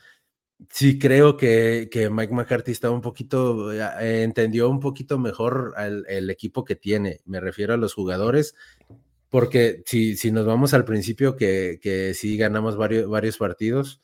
Sí 0.70 1.00
creo 1.00 1.38
que, 1.38 1.90
que 1.92 2.10
Mike 2.10 2.34
McCarthy 2.34 2.72
está 2.72 2.92
un 2.92 3.02
poquito, 3.02 3.74
eh, 3.74 4.24
entendió 4.24 4.70
un 4.70 4.80
poquito 4.80 5.18
mejor 5.18 5.74
el 5.78 6.30
equipo 6.30 6.64
que 6.64 6.76
tiene. 6.76 7.22
Me 7.26 7.40
refiero 7.40 7.74
a 7.74 7.78
los 7.78 7.94
jugadores 7.94 8.56
porque 9.32 9.82
si, 9.86 10.18
si 10.18 10.32
nos 10.32 10.46
vamos 10.46 10.74
al 10.74 10.86
principio, 10.86 11.38
que, 11.38 11.80
que 11.82 12.14
sí 12.14 12.38
ganamos 12.38 12.76
varios, 12.76 13.10
varios 13.10 13.38
partidos, 13.38 14.02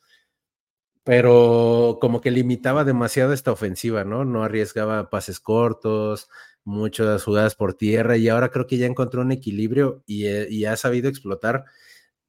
pero 1.04 1.98
como 2.00 2.22
que 2.22 2.30
limitaba 2.30 2.84
demasiado 2.84 3.34
esta 3.34 3.52
ofensiva, 3.52 4.04
¿no? 4.04 4.24
No 4.24 4.42
arriesgaba 4.42 5.10
pases 5.10 5.38
cortos, 5.38 6.28
muchas 6.64 7.24
jugadas 7.24 7.54
por 7.54 7.74
tierra, 7.74 8.16
y 8.16 8.28
ahora 8.30 8.50
creo 8.50 8.66
que 8.66 8.78
ya 8.78 8.86
encontró 8.86 9.20
un 9.20 9.30
equilibrio 9.32 10.02
y, 10.06 10.26
eh, 10.26 10.66
ha 10.66 10.76
sabido 10.76 11.10
explotar 11.10 11.66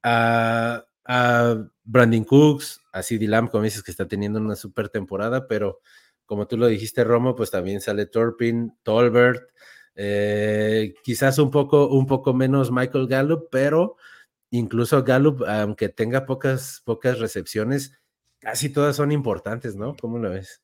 a, 0.02 0.84
a 1.04 1.56
Brandon 1.84 2.24
Cooks, 2.24 2.80
a 2.92 3.02
CD 3.02 3.26
Lamb, 3.26 3.50
como 3.50 3.64
dices, 3.64 3.82
que 3.82 3.90
está 3.90 4.06
teniendo 4.06 4.38
una 4.38 4.56
super 4.56 4.88
temporada, 4.88 5.48
pero 5.48 5.80
como 6.26 6.46
tú 6.46 6.56
lo 6.56 6.68
dijiste, 6.68 7.02
Romo, 7.02 7.34
pues 7.34 7.50
también 7.50 7.80
sale 7.80 8.06
Torpin, 8.06 8.76
Tolbert, 8.84 9.50
eh, 9.96 10.94
quizás 11.02 11.38
un 11.38 11.50
poco, 11.50 11.88
un 11.88 12.06
poco 12.06 12.32
menos 12.32 12.70
Michael 12.70 13.08
Gallup, 13.08 13.48
pero 13.50 13.96
incluso 14.50 15.02
Gallup, 15.02 15.42
aunque 15.46 15.88
tenga 15.88 16.26
pocas, 16.26 16.82
pocas 16.84 17.18
recepciones, 17.18 17.98
casi 18.38 18.70
todas 18.70 18.96
son 18.96 19.10
importantes, 19.10 19.74
¿no? 19.74 19.96
¿Cómo 20.00 20.18
lo 20.18 20.30
ves? 20.30 20.62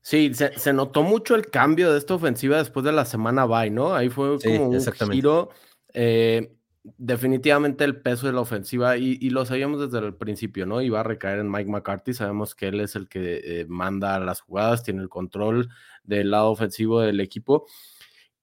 Sí, 0.00 0.32
se, 0.32 0.72
notó 0.72 1.02
mucho 1.02 1.34
el 1.34 1.50
cambio 1.50 1.92
de 1.92 1.98
esta 1.98 2.14
ofensiva 2.14 2.58
después 2.58 2.84
de 2.84 2.92
la 2.92 3.04
semana 3.04 3.44
bye, 3.44 3.70
¿no? 3.70 3.94
Ahí 3.94 4.08
fue 4.08 4.38
como 4.38 4.68
un 4.68 4.80
giro. 5.10 5.50
Eh, 5.92 6.57
definitivamente 6.96 7.84
el 7.84 8.00
peso 8.00 8.26
de 8.26 8.32
la 8.32 8.40
ofensiva, 8.40 8.96
y, 8.96 9.30
lo 9.30 9.44
sabíamos 9.44 9.80
desde 9.80 10.06
el 10.06 10.14
principio, 10.14 10.66
¿no? 10.66 10.80
Iba 10.80 11.00
a 11.00 11.02
recaer 11.02 11.40
en 11.40 11.50
Mike 11.50 11.70
McCarthy. 11.70 12.14
Sabemos 12.14 12.54
que 12.54 12.68
él 12.68 12.80
es 12.80 12.96
el 12.96 13.08
que 13.08 13.40
eh, 13.44 13.66
manda 13.68 14.18
las 14.20 14.40
jugadas, 14.40 14.82
tiene 14.82 15.02
el 15.02 15.08
control 15.08 15.68
del 16.04 16.30
lado 16.30 16.50
ofensivo 16.50 17.00
del 17.00 17.20
equipo. 17.20 17.66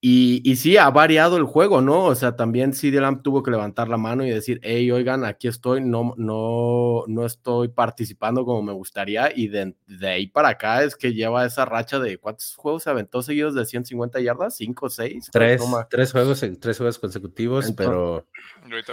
Y, 0.07 0.39
y, 0.43 0.57
sí, 0.57 0.77
ha 0.77 0.87
variado 0.91 1.35
el 1.35 1.45
juego, 1.45 1.81
¿no? 1.81 2.03
O 2.03 2.13
sea, 2.13 2.35
también 2.35 2.75
CD 2.75 3.01
Lamb 3.01 3.23
tuvo 3.23 3.41
que 3.41 3.49
levantar 3.49 3.87
la 3.87 3.97
mano 3.97 4.23
y 4.23 4.29
decir, 4.29 4.59
hey, 4.61 4.91
oigan, 4.91 5.25
aquí 5.25 5.47
estoy, 5.47 5.81
no, 5.81 6.13
no, 6.15 7.05
no 7.07 7.25
estoy 7.25 7.69
participando 7.69 8.45
como 8.45 8.61
me 8.61 8.71
gustaría. 8.71 9.31
Y 9.35 9.47
de, 9.47 9.73
ahí 10.03 10.27
para 10.27 10.49
acá 10.49 10.83
es 10.83 10.95
que 10.95 11.15
lleva 11.15 11.43
esa 11.43 11.65
racha 11.65 11.97
de 11.97 12.19
cuántos 12.19 12.55
juegos 12.55 12.83
se 12.83 12.91
aventó 12.91 13.23
seguidos 13.23 13.55
de 13.55 13.65
150 13.65 14.19
yardas, 14.19 14.55
cinco, 14.55 14.91
seis. 14.91 15.27
Tres, 15.31 15.63
tres 15.89 16.11
juegos, 16.11 16.45
tres 16.59 16.77
juegos 16.77 16.99
consecutivos, 16.99 17.71
pero. 17.75 18.27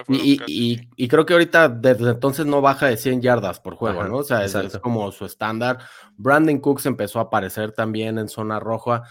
Y, 0.09 0.41
y, 0.47 0.89
y, 0.97 1.09
creo 1.09 1.27
que 1.27 1.35
ahorita 1.35 1.69
desde 1.69 2.09
entonces 2.09 2.47
no 2.47 2.63
baja 2.63 2.87
de 2.87 2.97
100 2.97 3.21
yardas 3.21 3.61
por 3.61 3.75
juego, 3.75 4.05
¿no? 4.05 4.17
O 4.17 4.25
sea, 4.25 4.47
es, 4.47 4.55
es 4.55 4.79
como 4.79 5.13
su 5.13 5.27
estándar. 5.27 5.79
Brandon 6.17 6.59
Cooks 6.59 6.87
empezó 6.87 7.19
a 7.19 7.25
aparecer 7.25 7.73
también 7.73 8.17
en 8.17 8.29
zona 8.31 8.61
roja 8.61 9.03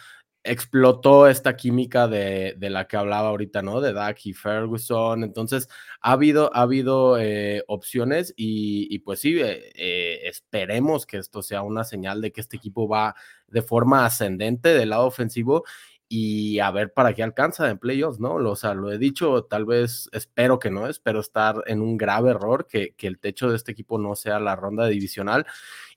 explotó 0.44 1.28
esta 1.28 1.56
química 1.56 2.08
de, 2.08 2.56
la 2.60 2.88
que 2.88 2.98
hablaba 2.98 3.30
ahorita, 3.30 3.62
¿no? 3.62 3.82
De 3.82 3.94
Dak 3.94 4.26
y 4.26 4.34
Ferguson. 4.34 5.24
Entonces, 5.24 5.70
ha 6.02 6.14
habido, 6.14 6.50
ha 6.56 6.62
habido 6.62 7.20
eh, 7.20 7.64
opciones 7.68 8.34
y, 8.36 8.98
pues 9.00 9.20
sí, 9.20 9.40
eh, 9.40 9.72
eh, 9.76 10.22
esperemos 10.24 11.06
que 11.06 11.18
esto 11.18 11.44
sea 11.44 11.62
una 11.62 11.84
señal 11.84 12.22
de 12.22 12.32
que 12.32 12.42
este 12.42 12.58
equipo 12.58 12.88
va 12.88 13.16
de 13.48 13.62
forma 13.62 14.06
ascendente 14.06 14.70
del 14.70 14.90
lado 14.90 15.06
ofensivo 15.06 15.64
y 16.08 16.60
a 16.60 16.72
ver 16.72 16.92
para 16.92 17.14
qué 17.14 17.24
alcanza 17.24 17.70
en 17.70 17.78
playoffs, 17.78 18.20
¿no? 18.20 18.34
O 18.36 18.56
sea, 18.56 18.74
lo 18.74 18.92
he 18.92 18.98
dicho, 18.98 19.46
tal 19.46 19.66
vez 19.66 20.10
espero 20.12 20.60
que 20.60 20.70
no, 20.70 20.88
espero 20.88 21.22
estar 21.22 21.64
en 21.68 21.82
un 21.82 21.98
grave 21.98 22.32
error, 22.32 22.68
que, 22.68 22.94
que 22.98 23.08
el 23.08 23.18
techo 23.18 23.50
de 23.50 23.56
este 23.56 23.72
equipo 23.72 23.98
no 23.98 24.16
sea 24.16 24.40
la 24.40 24.58
ronda 24.58 24.88
divisional 24.88 25.46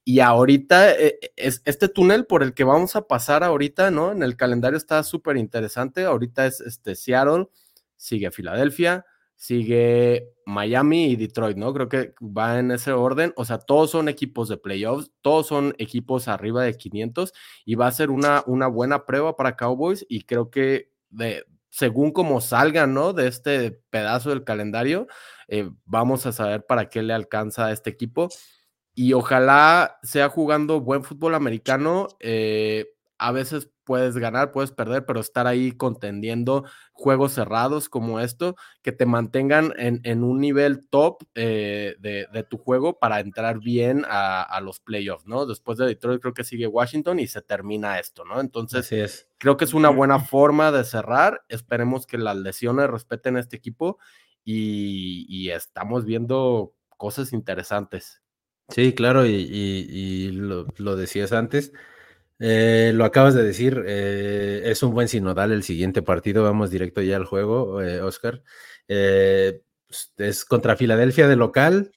y 0.04 0.20
ahorita, 0.20 0.92
eh, 0.92 1.18
es, 1.36 1.62
este 1.64 1.88
túnel 1.88 2.26
por 2.26 2.42
el 2.42 2.52
que 2.52 2.64
vamos 2.64 2.94
a 2.94 3.08
pasar 3.08 3.42
ahorita, 3.42 3.90
¿no? 3.90 4.12
En 4.12 4.22
el 4.22 4.36
calendario 4.36 4.76
está 4.76 5.02
súper 5.02 5.38
interesante. 5.38 6.04
Ahorita 6.04 6.46
es 6.46 6.60
este, 6.60 6.94
Seattle, 6.94 7.48
sigue 7.96 8.30
Filadelfia, 8.30 9.06
sigue 9.34 10.30
Miami 10.44 11.06
y 11.06 11.16
Detroit, 11.16 11.56
¿no? 11.56 11.72
Creo 11.72 11.88
que 11.88 12.14
va 12.20 12.58
en 12.58 12.70
ese 12.70 12.92
orden. 12.92 13.32
O 13.36 13.46
sea, 13.46 13.58
todos 13.58 13.90
son 13.90 14.10
equipos 14.10 14.48
de 14.50 14.58
playoffs, 14.58 15.10
todos 15.22 15.46
son 15.46 15.74
equipos 15.78 16.28
arriba 16.28 16.62
de 16.64 16.76
500 16.76 17.32
y 17.64 17.74
va 17.74 17.86
a 17.86 17.92
ser 17.92 18.10
una, 18.10 18.44
una 18.46 18.66
buena 18.66 19.06
prueba 19.06 19.36
para 19.36 19.56
Cowboys 19.56 20.04
y 20.08 20.24
creo 20.24 20.50
que 20.50 20.92
según 21.70 22.12
como 22.12 22.42
salgan, 22.42 22.92
¿no? 22.92 23.14
De 23.14 23.26
este 23.26 23.70
pedazo 23.90 24.30
del 24.30 24.44
calendario, 24.44 25.06
eh, 25.48 25.70
vamos 25.86 26.26
a 26.26 26.32
saber 26.32 26.66
para 26.66 26.90
qué 26.90 27.02
le 27.02 27.14
alcanza 27.14 27.66
a 27.66 27.72
este 27.72 27.90
equipo 27.90 28.28
y 28.94 29.12
ojalá 29.12 29.98
sea 30.02 30.28
jugando 30.28 30.80
buen 30.80 31.02
fútbol 31.04 31.34
americano. 31.34 32.08
Eh, 32.20 32.86
a 33.18 33.32
veces 33.32 33.70
puedes 33.84 34.16
ganar, 34.16 34.50
puedes 34.52 34.72
perder, 34.72 35.04
pero 35.04 35.20
estar 35.20 35.46
ahí 35.46 35.72
contendiendo 35.72 36.64
juegos 36.92 37.32
cerrados 37.32 37.88
como 37.88 38.18
esto, 38.20 38.56
que 38.82 38.92
te 38.92 39.06
mantengan 39.06 39.72
en, 39.76 40.24
un 40.24 40.40
nivel 40.40 40.88
top 40.88 41.22
eh, 41.34 41.96
de, 41.98 42.46
tu 42.48 42.56
juego 42.56 42.98
para 42.98 43.20
entrar 43.20 43.60
bien 43.60 44.04
a, 44.08 44.60
los 44.62 44.80
playoffs, 44.80 45.26
¿no? 45.26 45.46
Después 45.46 45.78
de 45.78 45.86
Detroit 45.86 46.20
creo 46.20 46.34
que 46.34 46.44
sigue 46.44 46.66
Washington 46.66 47.20
y 47.20 47.26
se 47.26 47.42
termina 47.42 47.98
esto, 47.98 48.24
¿no? 48.24 48.40
Entonces, 48.40 49.28
creo 49.38 49.56
que 49.56 49.64
es 49.64 49.74
una 49.74 49.90
buena 49.90 50.18
forma 50.18 50.72
de 50.72 50.84
cerrar. 50.84 51.44
Esperemos 51.48 52.06
que 52.06 52.18
las 52.18 52.36
lesiones 52.36 52.88
respeten 52.88 53.36
a 53.36 53.40
este 53.40 53.56
equipo 53.56 53.98
y 54.44 55.50
estamos 55.50 56.04
viendo 56.04 56.74
cosas 56.96 57.32
interesantes. 57.32 58.23
Sí, 58.68 58.94
claro, 58.94 59.26
y, 59.26 60.30
lo, 60.32 60.96
decías 60.96 61.32
antes, 61.32 61.72
eh, 62.38 62.92
lo 62.94 63.04
acabas 63.04 63.34
de 63.34 63.42
decir, 63.42 63.84
eh, 63.86 64.62
es 64.66 64.82
un 64.82 64.94
buen 64.94 65.08
sinodal 65.08 65.52
el 65.52 65.62
siguiente 65.62 66.02
partido, 66.02 66.42
vamos 66.42 66.70
directo 66.70 67.02
ya 67.02 67.16
al 67.16 67.26
juego, 67.26 67.82
eh, 67.82 68.00
Oscar. 68.02 68.42
Pues, 68.86 70.12
es 70.16 70.44
contra 70.44 70.76
Filadelfia 70.76 71.28
de 71.28 71.36
local. 71.36 71.92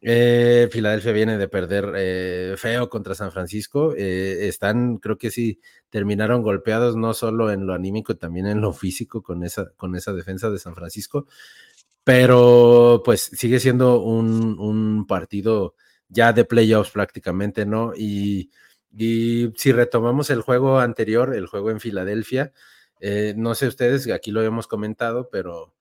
Filadelfia 0.00 1.12
viene 1.12 1.38
de 1.38 1.48
perder 1.48 2.56
feo 2.58 2.88
contra 2.88 3.14
San 3.14 3.32
Francisco. 3.32 3.94
están, 3.94 4.98
creo 4.98 5.18
que 5.18 5.30
sí, 5.30 5.60
terminaron 5.90 6.42
golpeados 6.42 6.96
no 6.96 7.14
solo 7.14 7.50
en 7.52 7.66
lo 7.66 7.74
anímico, 7.74 8.16
también 8.16 8.46
en 8.46 8.60
lo 8.60 8.72
físico 8.72 9.22
con 9.22 9.44
esa, 9.44 9.72
con 9.76 9.96
esa 9.96 10.12
defensa 10.12 10.50
de 10.50 10.58
San 10.58 10.74
Francisco. 10.74 11.26
Pero 12.04 13.02
pues 13.04 13.22
sigue 13.22 13.60
siendo 13.60 14.00
un, 14.02 14.58
un 14.58 15.06
partido 15.06 15.74
ya 16.08 16.32
de 16.32 16.44
playoffs 16.44 16.90
prácticamente, 16.90 17.66
¿no? 17.66 17.92
Y, 17.96 18.50
si 18.98 19.72
retomamos 19.72 20.30
el 20.30 20.40
juego 20.40 20.80
anterior, 20.80 21.34
el 21.34 21.46
juego 21.46 21.70
en 21.70 21.78
Filadelfia, 21.78 22.52
eh, 23.00 23.34
no 23.36 23.54
sé 23.54 23.68
ustedes, 23.68 24.10
aquí 24.10 24.30
lo 24.32 24.42
hemos 24.42 24.66
comentado, 24.66 25.28
pero, 25.30 25.74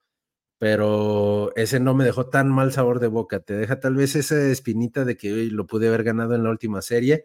pero 0.60 1.52
ese 1.56 1.80
no 1.80 1.96
me 1.96 2.04
dejó 2.04 2.28
tan 2.28 2.50
mal 2.50 2.74
sabor 2.74 3.00
de 3.00 3.08
boca. 3.08 3.40
Te 3.40 3.54
deja 3.56 3.80
tal 3.80 3.96
vez 3.96 4.16
esa 4.16 4.40
espinita 4.52 5.06
de 5.06 5.18
que 5.18 5.34
hoy 5.34 5.50
lo 5.50 5.66
pude 5.66 5.88
haber 5.88 6.04
ganado 6.04 6.36
en 6.36 6.44
la 6.44 6.50
última 6.52 6.82
serie, 6.82 7.24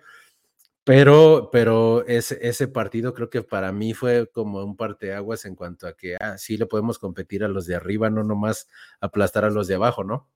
pero, 0.85 1.51
pero 1.53 2.07
ese, 2.07 2.39
ese 2.43 2.69
partido 2.69 3.15
creo 3.15 3.31
que 3.31 3.43
para 3.43 3.73
mí 3.73 3.93
fue 3.95 4.29
como 4.33 4.65
un 4.65 4.77
parteaguas 4.77 5.45
en 5.45 5.55
cuanto 5.55 5.87
a 5.87 5.97
que 5.97 6.17
ah, 6.19 6.39
sí 6.39 6.57
le 6.57 6.67
podemos 6.67 6.99
competir 6.99 7.45
a 7.45 7.49
los 7.49 7.67
de 7.67 7.77
arriba, 7.77 8.09
no 8.11 8.25
nomás 8.25 8.69
aplastar 9.01 9.45
a 9.45 9.51
los 9.51 9.69
de 9.69 9.75
abajo, 9.75 10.05
¿no? 10.05 10.29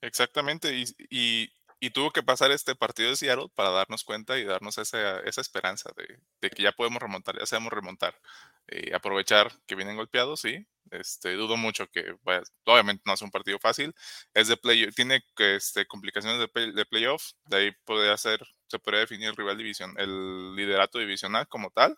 Exactamente, 0.00 0.76
y 0.76 0.84
y 1.08 1.50
tuvo 1.90 2.10
que 2.12 2.22
pasar 2.22 2.50
este 2.50 2.74
partido 2.74 3.10
de 3.10 3.16
Seattle 3.16 3.48
para 3.54 3.70
darnos 3.70 4.04
cuenta 4.04 4.38
y 4.38 4.44
darnos 4.44 4.78
esa, 4.78 5.20
esa 5.20 5.40
esperanza 5.40 5.90
de, 5.96 6.50
que 6.50 6.62
ya 6.62 6.72
podemos 6.72 7.02
remontar, 7.02 7.38
ya 7.38 7.46
sabemos 7.46 7.72
remontar. 7.72 8.14
Eh, 8.68 8.94
aprovechar 8.94 9.52
que 9.66 9.74
vienen 9.74 9.96
golpeados, 9.96 10.40
sí, 10.40 10.66
Este, 10.90 11.32
dudo 11.34 11.56
mucho 11.56 11.86
que, 11.88 12.14
obviamente 12.64 13.02
no 13.06 13.14
es 13.14 13.22
un 13.22 13.30
partido 13.30 13.58
fácil. 13.58 13.94
Es 14.34 14.48
de 14.48 14.56
play, 14.56 14.90
tiene 14.92 15.22
este, 15.38 15.86
complicaciones 15.86 16.48
de, 16.54 16.72
de 16.72 16.86
playoff. 16.86 17.32
De 17.46 17.56
ahí 17.58 17.72
puede 17.84 18.10
hacer, 18.12 18.40
se 18.68 18.78
puede 18.78 19.00
definir 19.00 19.28
el 19.28 19.36
rival 19.36 19.58
división, 19.58 19.94
el 19.98 20.54
liderato 20.54 20.98
divisional 20.98 21.48
como 21.48 21.70
tal. 21.70 21.96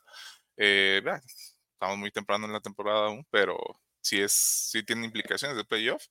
Eh, 0.56 1.02
estamos 1.72 1.98
muy 1.98 2.10
temprano 2.10 2.46
en 2.46 2.52
la 2.52 2.60
temporada 2.60 3.06
aún, 3.06 3.26
pero 3.30 3.58
sí 4.00 4.20
es, 4.20 4.32
sí 4.70 4.82
tiene 4.84 5.06
implicaciones 5.06 5.56
de 5.56 5.64
playoff. 5.64 6.06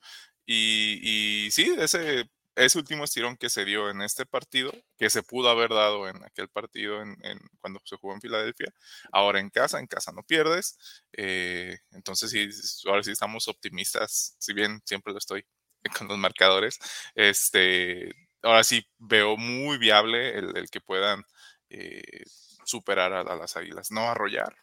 Y, 0.46 1.46
y 1.48 1.52
sí, 1.52 1.74
ese 1.80 2.30
ese 2.56 2.78
último 2.78 3.04
estirón 3.04 3.38
que 3.38 3.50
se 3.50 3.66
dio 3.66 3.90
en 3.90 4.02
este 4.02 4.26
partido, 4.26 4.72
que 4.98 5.10
se 5.10 5.24
pudo 5.24 5.50
haber 5.50 5.70
dado 5.70 6.08
en 6.08 6.24
aquel 6.24 6.48
partido 6.50 7.02
en, 7.02 7.18
cuando 7.60 7.82
se 7.84 7.98
jugó 7.98 8.14
en 8.14 8.22
Filadelfia, 8.22 8.74
ahora 9.12 9.40
en 9.40 9.50
casa, 9.50 9.80
en 9.80 9.88
casa 9.88 10.12
no 10.12 10.24
pierdes. 10.24 10.78
Eh, 11.14 11.78
entonces, 11.92 12.32
sí, 12.32 12.50
ahora 12.88 13.04
sí 13.04 13.12
estamos 13.12 13.48
optimistas, 13.48 14.36
si 14.40 14.54
bien 14.54 14.82
siempre 14.86 15.12
lo 15.12 15.20
estoy 15.20 15.46
con 15.98 16.08
los 16.08 16.18
marcadores. 16.18 16.80
Este, 17.14 18.14
ahora 18.42 18.64
sí 18.64 18.88
veo 18.98 19.38
muy 19.38 19.78
viable 19.78 20.38
el, 20.38 20.70
que 20.70 20.82
puedan 20.82 21.24
eh, 21.70 22.24
superar 22.64 23.14
a, 23.14 23.22
a, 23.22 23.36
las 23.36 23.58
águilas, 23.58 23.92
no 23.92 24.10
arrollar. 24.10 24.56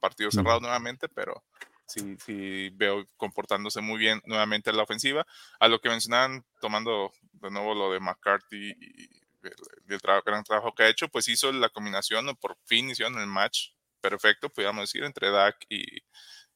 Partido 0.00 0.30
cerrado 0.30 0.60
nuevamente, 0.60 1.08
pero 1.08 1.44
sí, 1.86 2.70
veo 2.74 3.06
comportándose 3.16 3.80
muy 3.80 3.98
bien 3.98 4.20
nuevamente 4.26 4.70
en 4.70 4.76
la 4.76 4.82
ofensiva. 4.82 5.26
A 5.60 5.68
lo 5.68 5.80
que 5.80 5.88
mencionaban, 5.88 6.44
tomando 6.60 7.12
de 7.32 7.50
nuevo 7.50 7.74
lo 7.74 7.92
de 7.92 8.00
McCarthy 8.00 8.74
y, 8.80 9.24
el, 9.42 10.00
gran 10.24 10.42
trabajo 10.44 10.74
que 10.74 10.84
ha 10.84 10.88
hecho, 10.88 11.08
pues 11.08 11.28
hizo 11.28 11.52
la 11.52 11.68
combinación, 11.68 12.28
o 12.28 12.34
por 12.34 12.56
fin 12.64 12.90
hicieron 12.90 13.18
el 13.18 13.26
match 13.26 13.70
perfecto, 14.00 14.48
podríamos 14.48 14.82
decir, 14.84 15.04
entre 15.04 15.30
Dak 15.30 15.56
y, 15.68 16.02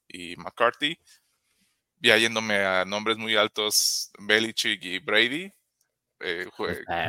y 0.09 0.37
McCarthy. 0.37 0.99
Ya 2.01 2.17
yéndome 2.17 2.65
a 2.65 2.85
nombres 2.85 3.19
muy 3.19 3.37
altos, 3.37 4.11
Belichick 4.19 4.83
y 4.85 4.99
Brady, 5.01 5.53
eh, 6.21 6.47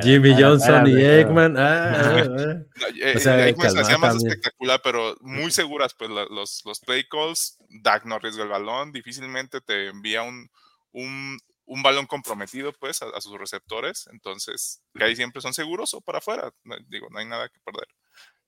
Jimmy 0.04 0.36
Johnson 0.39 0.88
y 0.88 1.01
Eggman. 1.01 1.56
Ah, 1.58 1.94
ah, 1.96 2.24
ah. 2.38 2.88
Eh, 3.01 3.13
o 3.16 3.20
sea, 3.20 3.48
Eggman 3.48 3.72
se 3.72 3.80
hacía 3.80 3.98
más 3.98 4.16
espectacular, 4.16 4.82
pero 4.84 5.16
muy 5.22 5.51
seguras, 5.51 5.94
pues 5.94 6.10
los, 6.10 6.63
los 6.66 6.80
play 6.80 7.08
calls. 7.08 7.58
Dak 7.70 8.06
no 8.06 8.16
arriesga 8.16 8.44
el 8.44 8.50
balón, 8.50 8.92
difícilmente 8.92 9.62
te 9.62 9.88
envía 9.88 10.24
un, 10.24 10.50
un, 10.92 11.39
un 11.66 11.84
balón 11.84 12.06
comprometido, 12.06 12.74
pues, 12.74 13.01
a, 13.01 13.22
sus 13.22 13.38
receptores. 13.38 14.08
Entonces, 14.12 14.82
que 14.94 15.04
ahí 15.04 15.16
siempre 15.16 15.42
son 15.42 15.54
seguros 15.54 15.94
o 15.94 16.01
para 16.01 16.20
afuera. 16.20 16.54
digo, 16.88 17.08
no 17.10 17.20
hay 17.20 17.25
nada 17.25 17.50
que 17.50 17.60
perder. 17.60 17.88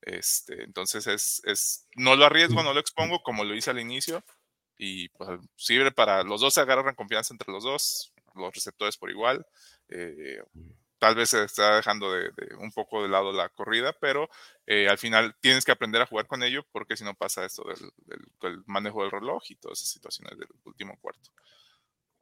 Este, 0.01 0.63
entonces, 0.63 1.07
es, 1.07 1.41
es, 1.45 1.87
no 1.95 2.15
lo 2.15 2.25
arriesgo, 2.25 2.63
no 2.63 2.73
lo 2.73 2.79
expongo 2.79 3.21
como 3.23 3.43
lo 3.43 3.55
hice 3.55 3.71
al 3.71 3.79
inicio. 3.79 4.23
Y 4.77 5.09
pues 5.09 5.39
sirve 5.55 5.91
para 5.91 6.23
los 6.23 6.41
dos 6.41 6.55
se 6.55 6.61
agarran 6.61 6.95
confianza 6.95 7.35
entre 7.35 7.51
los 7.51 7.63
dos, 7.63 8.13
los 8.33 8.53
receptores 8.53 8.97
por 8.97 9.11
igual. 9.11 9.45
Eh, 9.91 10.41
tal 11.01 11.15
vez 11.15 11.29
se 11.29 11.43
está 11.43 11.77
dejando 11.77 12.13
de, 12.13 12.31
un 12.59 12.71
poco 12.71 13.01
de 13.01 13.09
lado 13.09 13.33
la 13.33 13.49
corrida, 13.49 13.91
pero 13.99 14.29
eh, 14.67 14.87
al 14.87 14.99
final 14.99 15.35
tienes 15.41 15.65
que 15.65 15.71
aprender 15.71 15.99
a 15.99 16.05
jugar 16.05 16.27
con 16.27 16.43
ello 16.43 16.63
porque 16.71 16.95
si 16.95 17.03
no 17.03 17.15
pasa 17.15 17.43
esto 17.43 17.63
del, 18.05 18.63
manejo 18.67 19.01
del 19.01 19.09
reloj 19.09 19.41
y 19.49 19.55
todas 19.55 19.79
esas 19.79 19.89
situaciones 19.89 20.37
del 20.37 20.47
último 20.63 20.95
cuarto. 21.01 21.31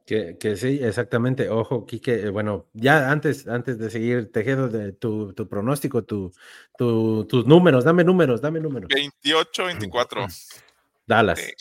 Que, 0.06 0.38
que, 0.38 0.56
sí, 0.56 0.80
exactamente. 0.82 1.50
Ojo, 1.50 1.84
Kike, 1.84 2.14
eh, 2.14 2.30
bueno, 2.30 2.68
ya 2.72 3.10
antes, 3.10 3.46
antes 3.46 3.78
de 3.78 3.90
seguir 3.90 4.32
tejiendo 4.32 4.68
de 4.68 4.92
tu, 4.92 5.34
tu 5.34 5.46
pronóstico, 5.46 6.02
tu, 6.02 6.32
tus 6.78 7.46
números, 7.46 7.84
dame 7.84 8.02
números, 8.02 8.40
dame 8.40 8.60
números. 8.60 8.88
28, 8.92 9.64
24. 9.66 10.26
Dallas. 11.06 11.52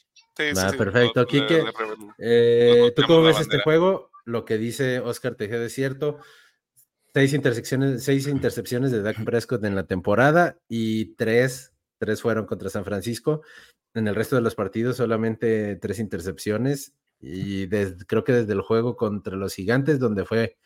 Ah, 0.55 0.71
perfecto, 0.77 1.25
Kike. 1.27 1.65
¿Tú 2.95 3.03
cómo 3.05 3.23
ves 3.23 3.41
este 3.41 3.59
juego? 3.59 4.08
Lo 4.25 4.45
que 4.45 4.57
dice 4.57 4.99
Oscar 4.99 5.35
Tejeda 5.35 5.65
es 5.65 5.73
cierto. 5.73 6.19
Seis 7.13 7.33
intercepciones, 7.33 8.03
seis 8.03 8.27
intercepciones 8.27 8.91
de 8.91 9.01
Dak 9.01 9.23
Prescott 9.23 9.63
en 9.65 9.75
la 9.75 9.85
temporada 9.85 10.57
y 10.67 11.15
tres, 11.15 11.73
tres 11.97 12.21
fueron 12.21 12.45
contra 12.45 12.69
San 12.69 12.85
Francisco. 12.85 13.41
En 13.93 14.07
el 14.07 14.15
resto 14.15 14.35
de 14.35 14.43
los 14.43 14.55
partidos 14.55 14.97
solamente 14.97 15.75
tres 15.77 15.99
intercepciones 15.99 16.93
y 17.19 17.67
creo 17.67 18.23
que 18.23 18.33
desde 18.33 18.53
el 18.53 18.61
juego 18.61 18.95
contra 18.95 19.35
los 19.35 19.55
gigantes, 19.55 19.99
donde 19.99 20.25
fue 20.25 20.57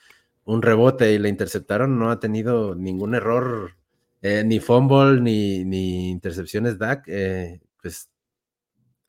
un 0.45 0.61
rebote 0.61 1.13
y 1.13 1.19
le 1.19 1.29
interceptaron, 1.29 1.97
no 1.97 2.11
ha 2.11 2.19
tenido 2.19 2.75
ningún 2.75 3.15
error, 3.15 3.71
eh, 4.21 4.43
ni 4.45 4.59
fumble, 4.59 5.21
ni, 5.21 5.63
ni 5.65 6.11
intercepciones 6.11 6.77
Dak. 6.77 7.05
Eh, 7.07 7.61
pues 7.81 8.09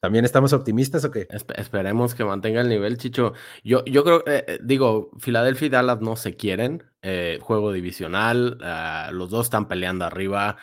¿También 0.04 0.26
estamos 0.26 0.52
optimistas 0.52 1.02
o 1.06 1.10
qué? 1.10 1.26
esperemos 1.56 2.14
que 2.14 2.26
mantenga 2.26 2.60
el 2.60 2.68
nivel, 2.68 2.98
Chicho. 2.98 3.32
Yo, 3.62 3.82
yo 3.86 4.04
creo, 4.04 4.22
eh, 4.26 4.44
eh, 4.46 4.58
digo, 4.62 5.10
Filadelfia 5.18 5.64
y 5.64 5.68
Dallas 5.70 6.02
no 6.02 6.14
se 6.16 6.36
quieren. 6.36 6.84
Eh, 7.00 7.38
juego 7.40 7.72
divisional, 7.72 8.58
ah, 8.60 9.08
los 9.14 9.30
dos 9.30 9.46
están 9.46 9.66
peleando 9.66 10.04
arriba. 10.04 10.58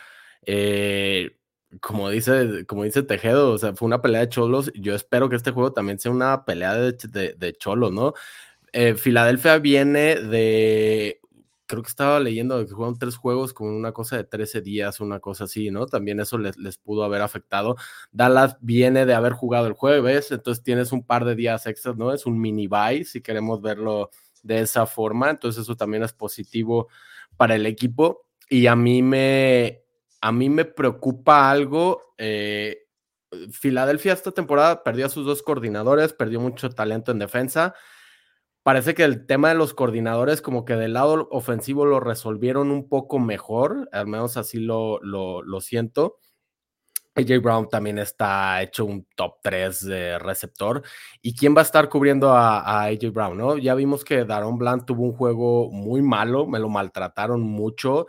como, 1.80 2.08
dice, 2.08 2.64
como 2.66 2.84
dice 2.84 3.02
Tejedo, 3.02 3.50
o 3.50 3.58
sea, 3.58 3.74
fue 3.74 3.86
una 3.86 4.00
pelea 4.00 4.20
de 4.20 4.28
cholos. 4.28 4.70
Yo 4.76 4.94
espero 4.94 5.28
que 5.28 5.34
este 5.34 5.50
juego 5.50 5.72
también 5.72 5.98
sea 5.98 6.12
una 6.12 6.44
pelea 6.44 6.76
de, 6.76 6.92
de, 6.92 7.34
de 7.34 7.52
cholos, 7.54 7.90
¿no? 7.90 8.14
Filadelfia 8.96 9.58
viene 9.58 10.20
de 10.20 11.20
creo 11.72 11.82
que 11.82 11.88
estaba 11.88 12.20
leyendo 12.20 12.62
que 12.66 12.70
jugaron 12.70 12.98
tres 12.98 13.16
juegos 13.16 13.54
con 13.54 13.68
una 13.68 13.92
cosa 13.92 14.18
de 14.18 14.24
13 14.24 14.60
días, 14.60 15.00
una 15.00 15.20
cosa 15.20 15.44
así, 15.44 15.70
¿no? 15.70 15.86
También 15.86 16.20
eso 16.20 16.36
les, 16.36 16.58
les, 16.58 16.76
pudo 16.76 17.02
haber 17.02 17.22
afectado. 17.22 17.76
Dallas 18.10 18.58
viene 18.60 19.06
de 19.06 19.14
haber 19.14 19.32
jugado 19.32 19.68
el 19.68 19.72
jueves, 19.72 20.30
entonces 20.32 20.62
tienes 20.62 20.92
un 20.92 21.02
par 21.02 21.24
de 21.24 21.34
días 21.34 21.66
extras, 21.66 21.96
¿no? 21.96 22.12
Es 22.12 22.26
un 22.26 22.38
mini 22.38 22.66
bye, 22.66 23.06
si 23.06 23.22
queremos 23.22 23.62
verlo 23.62 24.10
de 24.42 24.60
esa 24.60 24.84
forma, 24.84 25.30
entonces 25.30 25.62
eso 25.62 25.74
también 25.74 26.02
es 26.02 26.12
positivo 26.12 26.88
para 27.38 27.54
el 27.54 27.64
equipo. 27.64 28.26
Y 28.50 28.66
a 28.66 28.76
mí 28.76 29.00
me, 29.02 29.82
a 30.20 30.30
mí 30.30 30.50
me 30.50 30.66
preocupa 30.66 31.50
algo. 31.50 32.14
Eh, 32.18 32.80
Filadelfia 33.50 34.12
esta 34.12 34.32
temporada 34.32 34.84
perdió 34.84 35.06
a 35.06 35.08
sus 35.08 35.24
dos 35.24 35.42
coordinadores, 35.42 36.12
perdió 36.12 36.38
mucho 36.38 36.68
talento 36.68 37.12
en 37.12 37.18
defensa 37.18 37.74
parece 38.62 38.94
que 38.94 39.04
el 39.04 39.26
tema 39.26 39.48
de 39.48 39.54
los 39.54 39.74
coordinadores, 39.74 40.42
como 40.42 40.64
que 40.64 40.74
del 40.74 40.94
lado 40.94 41.28
ofensivo 41.30 41.86
lo 41.86 42.00
resolvieron 42.00 42.70
un 42.70 42.88
poco 42.88 43.18
mejor, 43.18 43.88
al 43.92 44.06
menos 44.06 44.36
así 44.36 44.58
lo, 44.58 45.00
lo, 45.02 45.60
siento. 45.60 46.18
AJ 47.14 47.42
Brown 47.42 47.68
también 47.68 47.98
está 47.98 48.62
hecho 48.62 48.86
un 48.86 49.06
top 49.16 49.34
3 49.42 49.84
de 49.84 50.18
receptor. 50.18 50.82
¿Y 51.20 51.34
quién 51.34 51.54
va 51.54 51.60
a 51.60 51.64
estar 51.64 51.88
cubriendo 51.88 52.32
a, 52.32 52.84
AJ 52.84 53.10
Brown? 53.12 53.36
¿no? 53.36 53.58
Ya 53.58 53.74
vimos 53.74 54.04
que 54.04 54.24
Daron 54.24 54.56
Bland 54.56 54.86
tuvo 54.86 55.04
un 55.04 55.12
juego 55.12 55.70
muy 55.70 56.00
malo, 56.00 56.46
me 56.46 56.58
lo 56.58 56.68
maltrataron 56.68 57.42
mucho 57.42 58.06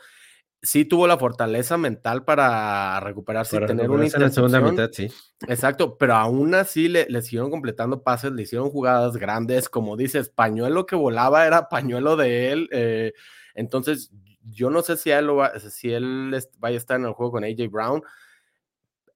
sí 0.64 0.86
tuvo 0.86 1.08
la 1.08 1.18
fortaleza 1.18 1.78
mental 1.78 2.24
para 2.24 3.00
recuperarse 3.02 3.58
y 3.58 3.66
tener 3.66 3.90
una 3.90 4.06
en 4.06 4.22
la 4.22 4.32
segunda 4.32 4.62
mitad, 4.62 4.90
sí. 4.92 5.12
Exacto, 5.48 5.98
pero 5.98 6.16
aún 6.16 6.56
así 6.56 6.88
le, 6.88 7.06
le, 7.10 7.22
siguieron 7.22 7.52
completando 7.52 8.02
pases, 8.02 8.32
le 8.32 8.44
hicieron 8.44 8.70
jugadas 8.70 9.18
grandes, 9.18 9.68
como 9.68 9.98
dices, 9.98 10.30
pañuelo 10.30 10.86
que 10.86 10.96
volaba 10.96 11.46
era 11.46 11.68
pañuelo 11.70 12.16
de 12.16 12.52
él. 12.52 12.70
Eh, 12.72 13.14
entonces, 13.54 14.12
yo 14.42 14.70
no 14.70 14.82
sé 14.82 14.96
si 14.96 15.12
él, 15.12 15.28
lo 15.28 15.36
va, 15.36 15.60
si 15.60 15.92
él 15.92 16.34
vaya 16.58 16.76
a 16.76 16.78
estar 16.78 16.98
en 16.98 17.08
el 17.08 17.14
juego 17.14 17.34
con 17.34 17.44
AJ 17.44 17.70
Brown. 17.70 18.02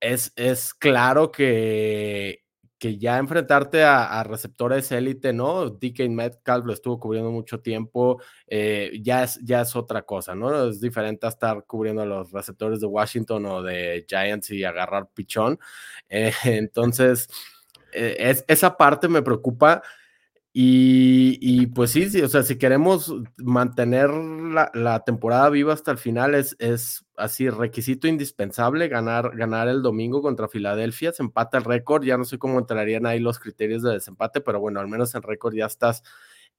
Es, 0.00 0.32
es 0.36 0.74
claro 0.74 1.32
que 1.32 2.44
que 2.78 2.96
ya 2.96 3.18
enfrentarte 3.18 3.82
a, 3.82 4.22
receptores 4.22 4.92
élite, 4.92 5.32
¿no? 5.32 5.70
DK 5.70 6.08
Metcalf 6.08 6.64
lo 6.64 6.72
estuvo 6.72 7.00
cubriendo 7.00 7.30
mucho 7.30 7.60
tiempo, 7.60 8.22
eh, 8.46 8.92
ya, 9.02 9.24
es, 9.24 9.40
ya 9.42 9.62
es 9.62 9.74
otra 9.74 10.02
cosa, 10.02 10.34
¿no? 10.34 10.68
Es 10.68 10.80
diferente 10.80 11.26
a 11.26 11.30
estar 11.30 11.64
cubriendo 11.64 12.02
a 12.02 12.06
los 12.06 12.30
receptores 12.30 12.80
de 12.80 12.86
Washington 12.86 13.46
o 13.46 13.62
de 13.62 14.06
Giants 14.08 14.50
y 14.50 14.64
agarrar 14.64 15.08
pichón. 15.12 15.58
Eh, 16.10 16.32
entonces, 16.44 17.28
eh, 17.92 18.16
es, 18.18 18.44
esa 18.48 18.76
parte 18.76 19.08
me 19.08 19.22
preocupa. 19.22 19.82
Y, 20.60 21.68
pues 21.68 21.92
sí, 21.92 22.10
sí, 22.10 22.20
o 22.20 22.26
sea, 22.26 22.42
si 22.42 22.58
queremos 22.58 23.14
mantener 23.36 24.10
la, 24.10 25.04
temporada 25.06 25.50
viva 25.50 25.72
hasta 25.72 25.92
el 25.92 25.98
final, 25.98 26.34
es, 26.34 26.56
así, 27.16 27.48
requisito 27.48 28.08
indispensable 28.08 28.88
ganar, 28.88 29.36
ganar 29.36 29.68
el 29.68 29.82
domingo 29.82 30.20
contra 30.20 30.48
Filadelfia, 30.48 31.12
se 31.12 31.22
empata 31.22 31.58
el 31.58 31.64
récord, 31.64 32.02
ya 32.02 32.16
no 32.16 32.24
sé 32.24 32.38
cómo 32.38 32.58
entrarían 32.58 33.06
ahí 33.06 33.20
los 33.20 33.38
criterios 33.38 33.84
de 33.84 33.92
desempate, 33.92 34.40
pero 34.40 34.58
bueno, 34.58 34.80
al 34.80 34.88
menos 34.88 35.14
en 35.14 35.22
récord 35.22 35.54
ya 35.54 35.66
estás 35.66 36.02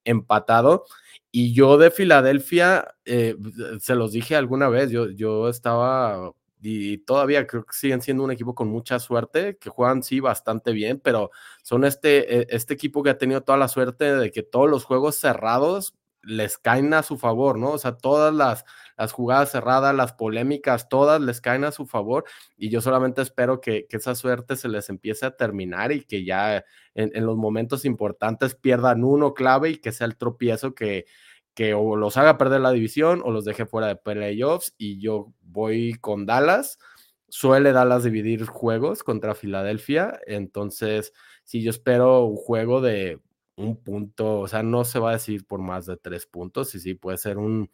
empatado. 0.05 0.85
Y 1.29 1.53
yo 1.53 1.77
de 1.77 1.91
Filadelfia, 1.91 2.95
eh, 3.03 3.35
se 3.81 3.95
los 3.95 4.13
dije 4.13 4.37
alguna 4.37 4.69
vez, 4.69 4.91
yo, 4.91 5.09
yo 5.09 5.49
estaba 5.49 6.31
y 6.61 6.99
todavía 6.99 7.47
creo 7.47 7.65
que 7.65 7.73
siguen 7.73 8.01
siendo 8.01 8.23
un 8.23 8.31
equipo 8.31 8.55
con 8.55 8.67
mucha 8.69 8.99
suerte, 8.99 9.57
que 9.57 9.69
juegan 9.69 10.03
sí 10.03 10.19
bastante 10.19 10.71
bien, 10.73 10.99
pero 10.99 11.31
son 11.63 11.85
este, 11.85 12.41
e, 12.41 12.47
este 12.49 12.73
equipo 12.73 13.03
que 13.03 13.11
ha 13.11 13.17
tenido 13.17 13.41
toda 13.41 13.57
la 13.57 13.67
suerte 13.67 14.15
de 14.15 14.31
que 14.31 14.43
todos 14.43 14.69
los 14.69 14.83
juegos 14.83 15.15
cerrados 15.17 15.95
les 16.21 16.57
caen 16.57 16.93
a 16.93 17.03
su 17.03 17.17
favor, 17.17 17.57
¿no? 17.57 17.71
O 17.71 17.77
sea, 17.77 17.93
todas 17.97 18.33
las, 18.33 18.65
las 18.97 19.13
jugadas 19.13 19.51
cerradas, 19.51 19.95
las 19.95 20.13
polémicas, 20.13 20.89
todas 20.89 21.21
les 21.21 21.39
caen 21.41 21.63
a 21.63 21.71
su 21.71 21.85
favor 21.85 22.25
y 22.57 22.69
yo 22.69 22.81
solamente 22.81 23.21
espero 23.21 23.61
que, 23.61 23.87
esa 23.89 24.15
suerte 24.15 24.55
se 24.55 24.69
les 24.69 24.89
empiece 24.89 25.25
a 25.25 25.35
terminar 25.35 25.91
y 25.91 26.03
que 26.03 26.25
ya 26.25 26.65
en, 26.93 27.25
los 27.25 27.37
momentos 27.37 27.85
importantes 27.85 28.55
pierdan 28.55 29.03
uno 29.03 29.33
clave 29.33 29.69
y 29.69 29.77
que 29.77 29.91
sea 29.91 30.07
el 30.07 30.17
tropiezo 30.17 30.75
que, 30.75 31.05
que 31.53 31.73
o 31.73 31.95
los 31.95 32.17
haga 32.17 32.37
perder 32.37 32.61
la 32.61 32.71
división 32.71 33.21
o 33.23 33.31
los 33.31 33.45
deje 33.45 33.65
fuera 33.65 33.87
de 33.87 33.95
playoffs 33.95 34.73
y 34.77 34.99
yo 34.99 35.33
voy 35.41 35.93
con 35.99 36.25
Dallas. 36.25 36.79
Suele 37.27 37.73
Dallas 37.73 38.03
dividir 38.03 38.45
juegos 38.45 39.03
contra 39.03 39.35
Filadelfia, 39.35 40.19
entonces 40.25 41.13
si 41.43 41.61
yo 41.61 41.69
espero 41.69 42.25
un 42.25 42.35
juego 42.35 42.81
de 42.81 43.19
un 43.55 43.75
punto, 43.83 44.39
o 44.39 44.47
sea, 44.47 44.63
no 44.63 44.85
se 44.85 44.99
va 44.99 45.09
a 45.09 45.13
decir 45.13 45.45
por 45.45 45.59
más 45.59 45.85
de 45.85 45.97
tres 45.97 46.25
puntos, 46.25 46.73
y 46.75 46.79
sí 46.79 46.95
puede 46.95 47.17
ser 47.17 47.37
un 47.37 47.69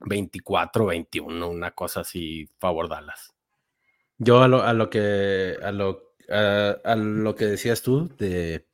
24, 0.00 0.86
21, 0.86 1.48
una 1.48 1.70
cosa 1.72 2.00
así, 2.00 2.48
favor 2.58 2.88
Dallas. 2.88 3.34
Yo 4.18 4.42
a 4.42 4.48
lo, 4.48 4.62
a 4.62 4.72
lo 4.72 4.90
que 4.90 5.56
a 5.62 5.72
lo, 5.72 6.14
a, 6.28 6.96
lo 6.96 7.34
que 7.34 7.46
decías 7.46 7.82
tú 7.82 8.08
de, 8.18 8.66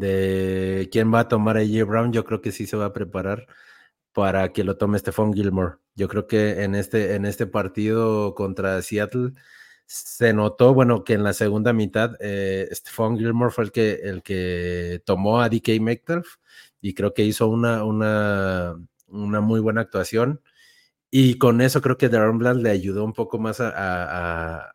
de 0.00 0.88
quién 0.92 1.12
va 1.12 1.20
a 1.20 1.28
tomar 1.28 1.56
a 1.56 1.60
J. 1.60 1.84
Brown, 1.84 2.12
yo 2.12 2.24
creo 2.24 2.40
que 2.40 2.52
sí 2.52 2.66
se 2.66 2.76
va 2.76 2.86
a 2.86 2.92
preparar 2.92 3.46
para 4.12 4.52
que 4.52 4.64
lo 4.64 4.76
tome 4.76 4.98
Stephon 4.98 5.32
Gilmore. 5.34 5.76
Yo 5.94 6.08
creo 6.08 6.26
que 6.26 6.62
en 6.64 6.74
este, 6.74 7.14
en 7.14 7.24
este 7.26 7.46
partido 7.46 8.34
contra 8.34 8.82
Seattle 8.82 9.32
se 9.86 10.32
notó, 10.32 10.74
bueno, 10.74 11.04
que 11.04 11.14
en 11.14 11.24
la 11.24 11.32
segunda 11.32 11.72
mitad 11.72 12.12
eh, 12.20 12.68
Stephon 12.72 13.18
Gilmore 13.18 13.52
fue 13.52 13.64
el 13.64 13.72
que, 13.72 13.92
el 14.04 14.22
que 14.22 15.02
tomó 15.04 15.40
a 15.40 15.48
DK 15.48 15.80
Metcalf 15.80 16.36
y 16.80 16.94
creo 16.94 17.14
que 17.14 17.24
hizo 17.24 17.48
una, 17.48 17.84
una, 17.84 18.76
una 19.08 19.40
muy 19.40 19.60
buena 19.60 19.82
actuación. 19.82 20.40
Y 21.10 21.38
con 21.38 21.60
eso 21.60 21.82
creo 21.82 21.98
que 21.98 22.08
Darren 22.08 22.38
Bland 22.38 22.62
le 22.62 22.70
ayudó 22.70 23.04
un 23.04 23.12
poco 23.12 23.38
más 23.38 23.60
a, 23.60 24.72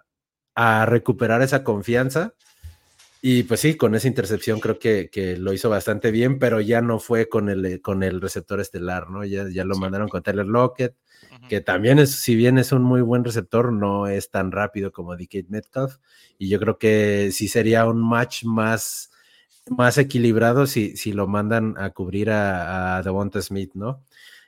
a, 0.55 0.85
recuperar 0.85 1.41
esa 1.41 1.63
confianza. 1.63 2.33
Y 3.27 3.41
pues 3.41 3.61
sí, 3.61 3.75
con 3.75 3.95
esa 3.95 4.07
intercepción 4.07 4.59
creo 4.59 4.77
que, 4.77 5.09
que, 5.11 5.35
lo 5.35 5.51
hizo 5.51 5.67
bastante 5.67 6.11
bien, 6.11 6.37
pero 6.37 6.61
ya 6.61 6.81
no 6.81 6.99
fue 6.99 7.27
con 7.27 7.49
el, 7.49 7.81
con 7.81 8.03
el 8.03 8.21
receptor 8.21 8.59
estelar, 8.59 9.09
¿no? 9.09 9.25
Ya, 9.25 9.49
ya 9.49 9.65
lo 9.65 9.75
mandaron 9.77 10.09
con 10.09 10.21
Taylor 10.21 10.45
Lockett, 10.45 10.95
que 11.49 11.59
también 11.59 11.97
es, 11.97 12.11
si 12.11 12.35
bien 12.35 12.59
es 12.59 12.71
un 12.71 12.83
muy 12.83 13.01
buen 13.01 13.23
receptor, 13.23 13.73
no 13.73 14.05
es 14.05 14.29
tan 14.29 14.51
rápido 14.51 14.91
como 14.91 15.15
DK 15.15 15.49
Metcalf. 15.49 15.97
Y 16.37 16.49
yo 16.49 16.59
creo 16.59 16.77
que 16.77 17.31
sí 17.31 17.47
sería 17.47 17.87
un 17.87 18.07
match 18.07 18.43
más, 18.43 19.09
más 19.75 19.97
equilibrado 19.97 20.67
si, 20.67 20.95
si 20.95 21.11
lo 21.11 21.25
mandan 21.25 21.73
a 21.79 21.89
cubrir 21.89 22.29
a, 22.29 22.97
a 22.97 23.01
Devonta 23.01 23.41
Smith, 23.41 23.71
¿no? 23.73 24.03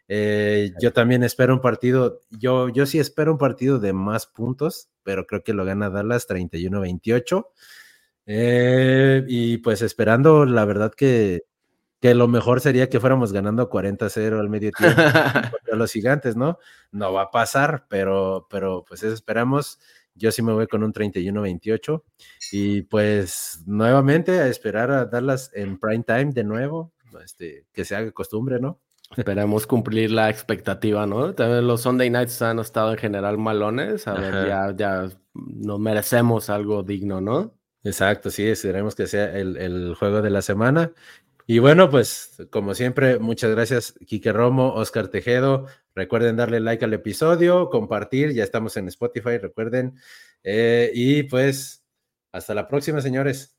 Eh, 0.08 0.72
yo 0.80 0.94
también 0.94 1.24
espero 1.24 1.56
un 1.56 1.62
partido, 1.62 2.22
yo, 2.30 2.70
yo 2.70 2.86
sí 2.86 3.00
espero 3.00 3.32
un 3.32 3.40
partido 3.40 3.80
de 3.80 3.94
más 3.94 4.28
puntos, 4.28 4.90
pero 5.02 5.26
creo 5.26 5.44
que 5.44 5.54
lo 5.54 5.66
gana 5.66 5.90
Dallas 5.90 6.30
31-28. 6.30 7.44
Eh, 8.28 9.24
y 9.28 9.58
pues 9.60 9.82
esperando, 9.82 10.46
la 10.46 10.66
verdad 10.66 10.94
que, 10.94 11.44
que 12.02 12.14
lo 12.14 12.28
mejor 12.28 12.60
sería 12.60 12.90
que 12.90 13.00
fuéramos 13.00 13.32
ganando 13.32 13.70
40-0 13.70 14.40
al 14.40 14.50
medio 14.50 14.72
tiempo 14.72 15.02
contra 15.52 15.76
los 15.76 15.92
gigantes, 15.92 16.36
¿no? 16.36 16.60
No 16.92 17.14
va 17.14 17.24
a 17.24 17.32
pasar, 17.32 17.86
pero, 17.90 18.46
pero 18.50 18.84
pues 18.88 19.02
eso 19.02 19.14
esperamos. 19.14 19.80
Yo 20.14 20.32
sí 20.32 20.42
me 20.42 20.52
voy 20.52 20.68
con 20.68 20.84
un 20.84 20.94
31-28 20.94 22.04
y 22.52 22.82
pues 22.84 23.64
nuevamente 23.66 24.40
a 24.40 24.48
esperar 24.48 24.92
a 24.92 25.06
Dallas 25.06 25.52
en 25.54 25.80
prime 25.80 26.04
time 26.04 26.34
de 26.34 26.44
nuevo, 26.44 26.92
este, 27.24 27.66
que 27.72 27.86
se 27.86 27.96
haga 27.96 28.12
costumbre, 28.12 28.60
¿no? 28.60 28.82
Esperemos 29.16 29.66
cumplir 29.66 30.12
la 30.12 30.30
expectativa, 30.30 31.06
¿no? 31.06 31.34
También 31.34 31.66
los 31.66 31.82
Sunday 31.82 32.10
Nights 32.10 32.42
han 32.42 32.60
estado 32.60 32.92
en 32.92 32.98
general 32.98 33.38
malones. 33.38 34.06
A 34.08 34.16
ver, 34.16 34.48
ya, 34.48 34.74
ya 34.76 35.10
nos 35.34 35.80
merecemos 35.80 36.50
algo 36.50 36.84
digno, 36.84 37.22
¿no? 37.22 37.57
Exacto, 37.88 38.30
sí, 38.32 38.46
esperemos 38.46 38.96
que 38.96 39.08
sea 39.08 39.32
el, 39.38 39.96
juego 39.96 40.22
de 40.22 40.30
la 40.30 40.42
semana. 40.42 40.92
Y 41.46 41.60
bueno, 41.60 41.90
pues 41.90 42.36
como 42.50 42.74
siempre, 42.76 43.18
muchas 43.20 43.52
gracias, 43.52 43.94
Quique 44.06 44.34
Romo, 44.34 44.74
Oscar 44.74 45.08
Tejedo. 45.08 45.68
Recuerden 45.96 46.36
darle 46.36 46.60
like 46.60 46.84
al 46.84 46.94
episodio, 46.94 47.70
compartir, 47.70 48.34
ya 48.34 48.44
estamos 48.44 48.76
en 48.76 48.90
Spotify, 48.90 49.38
recuerden. 49.38 49.96
Eh, 50.44 50.92
y 50.94 51.24
pues, 51.24 51.86
hasta 52.34 52.54
la 52.54 52.68
próxima, 52.68 53.00
señores. 53.00 53.57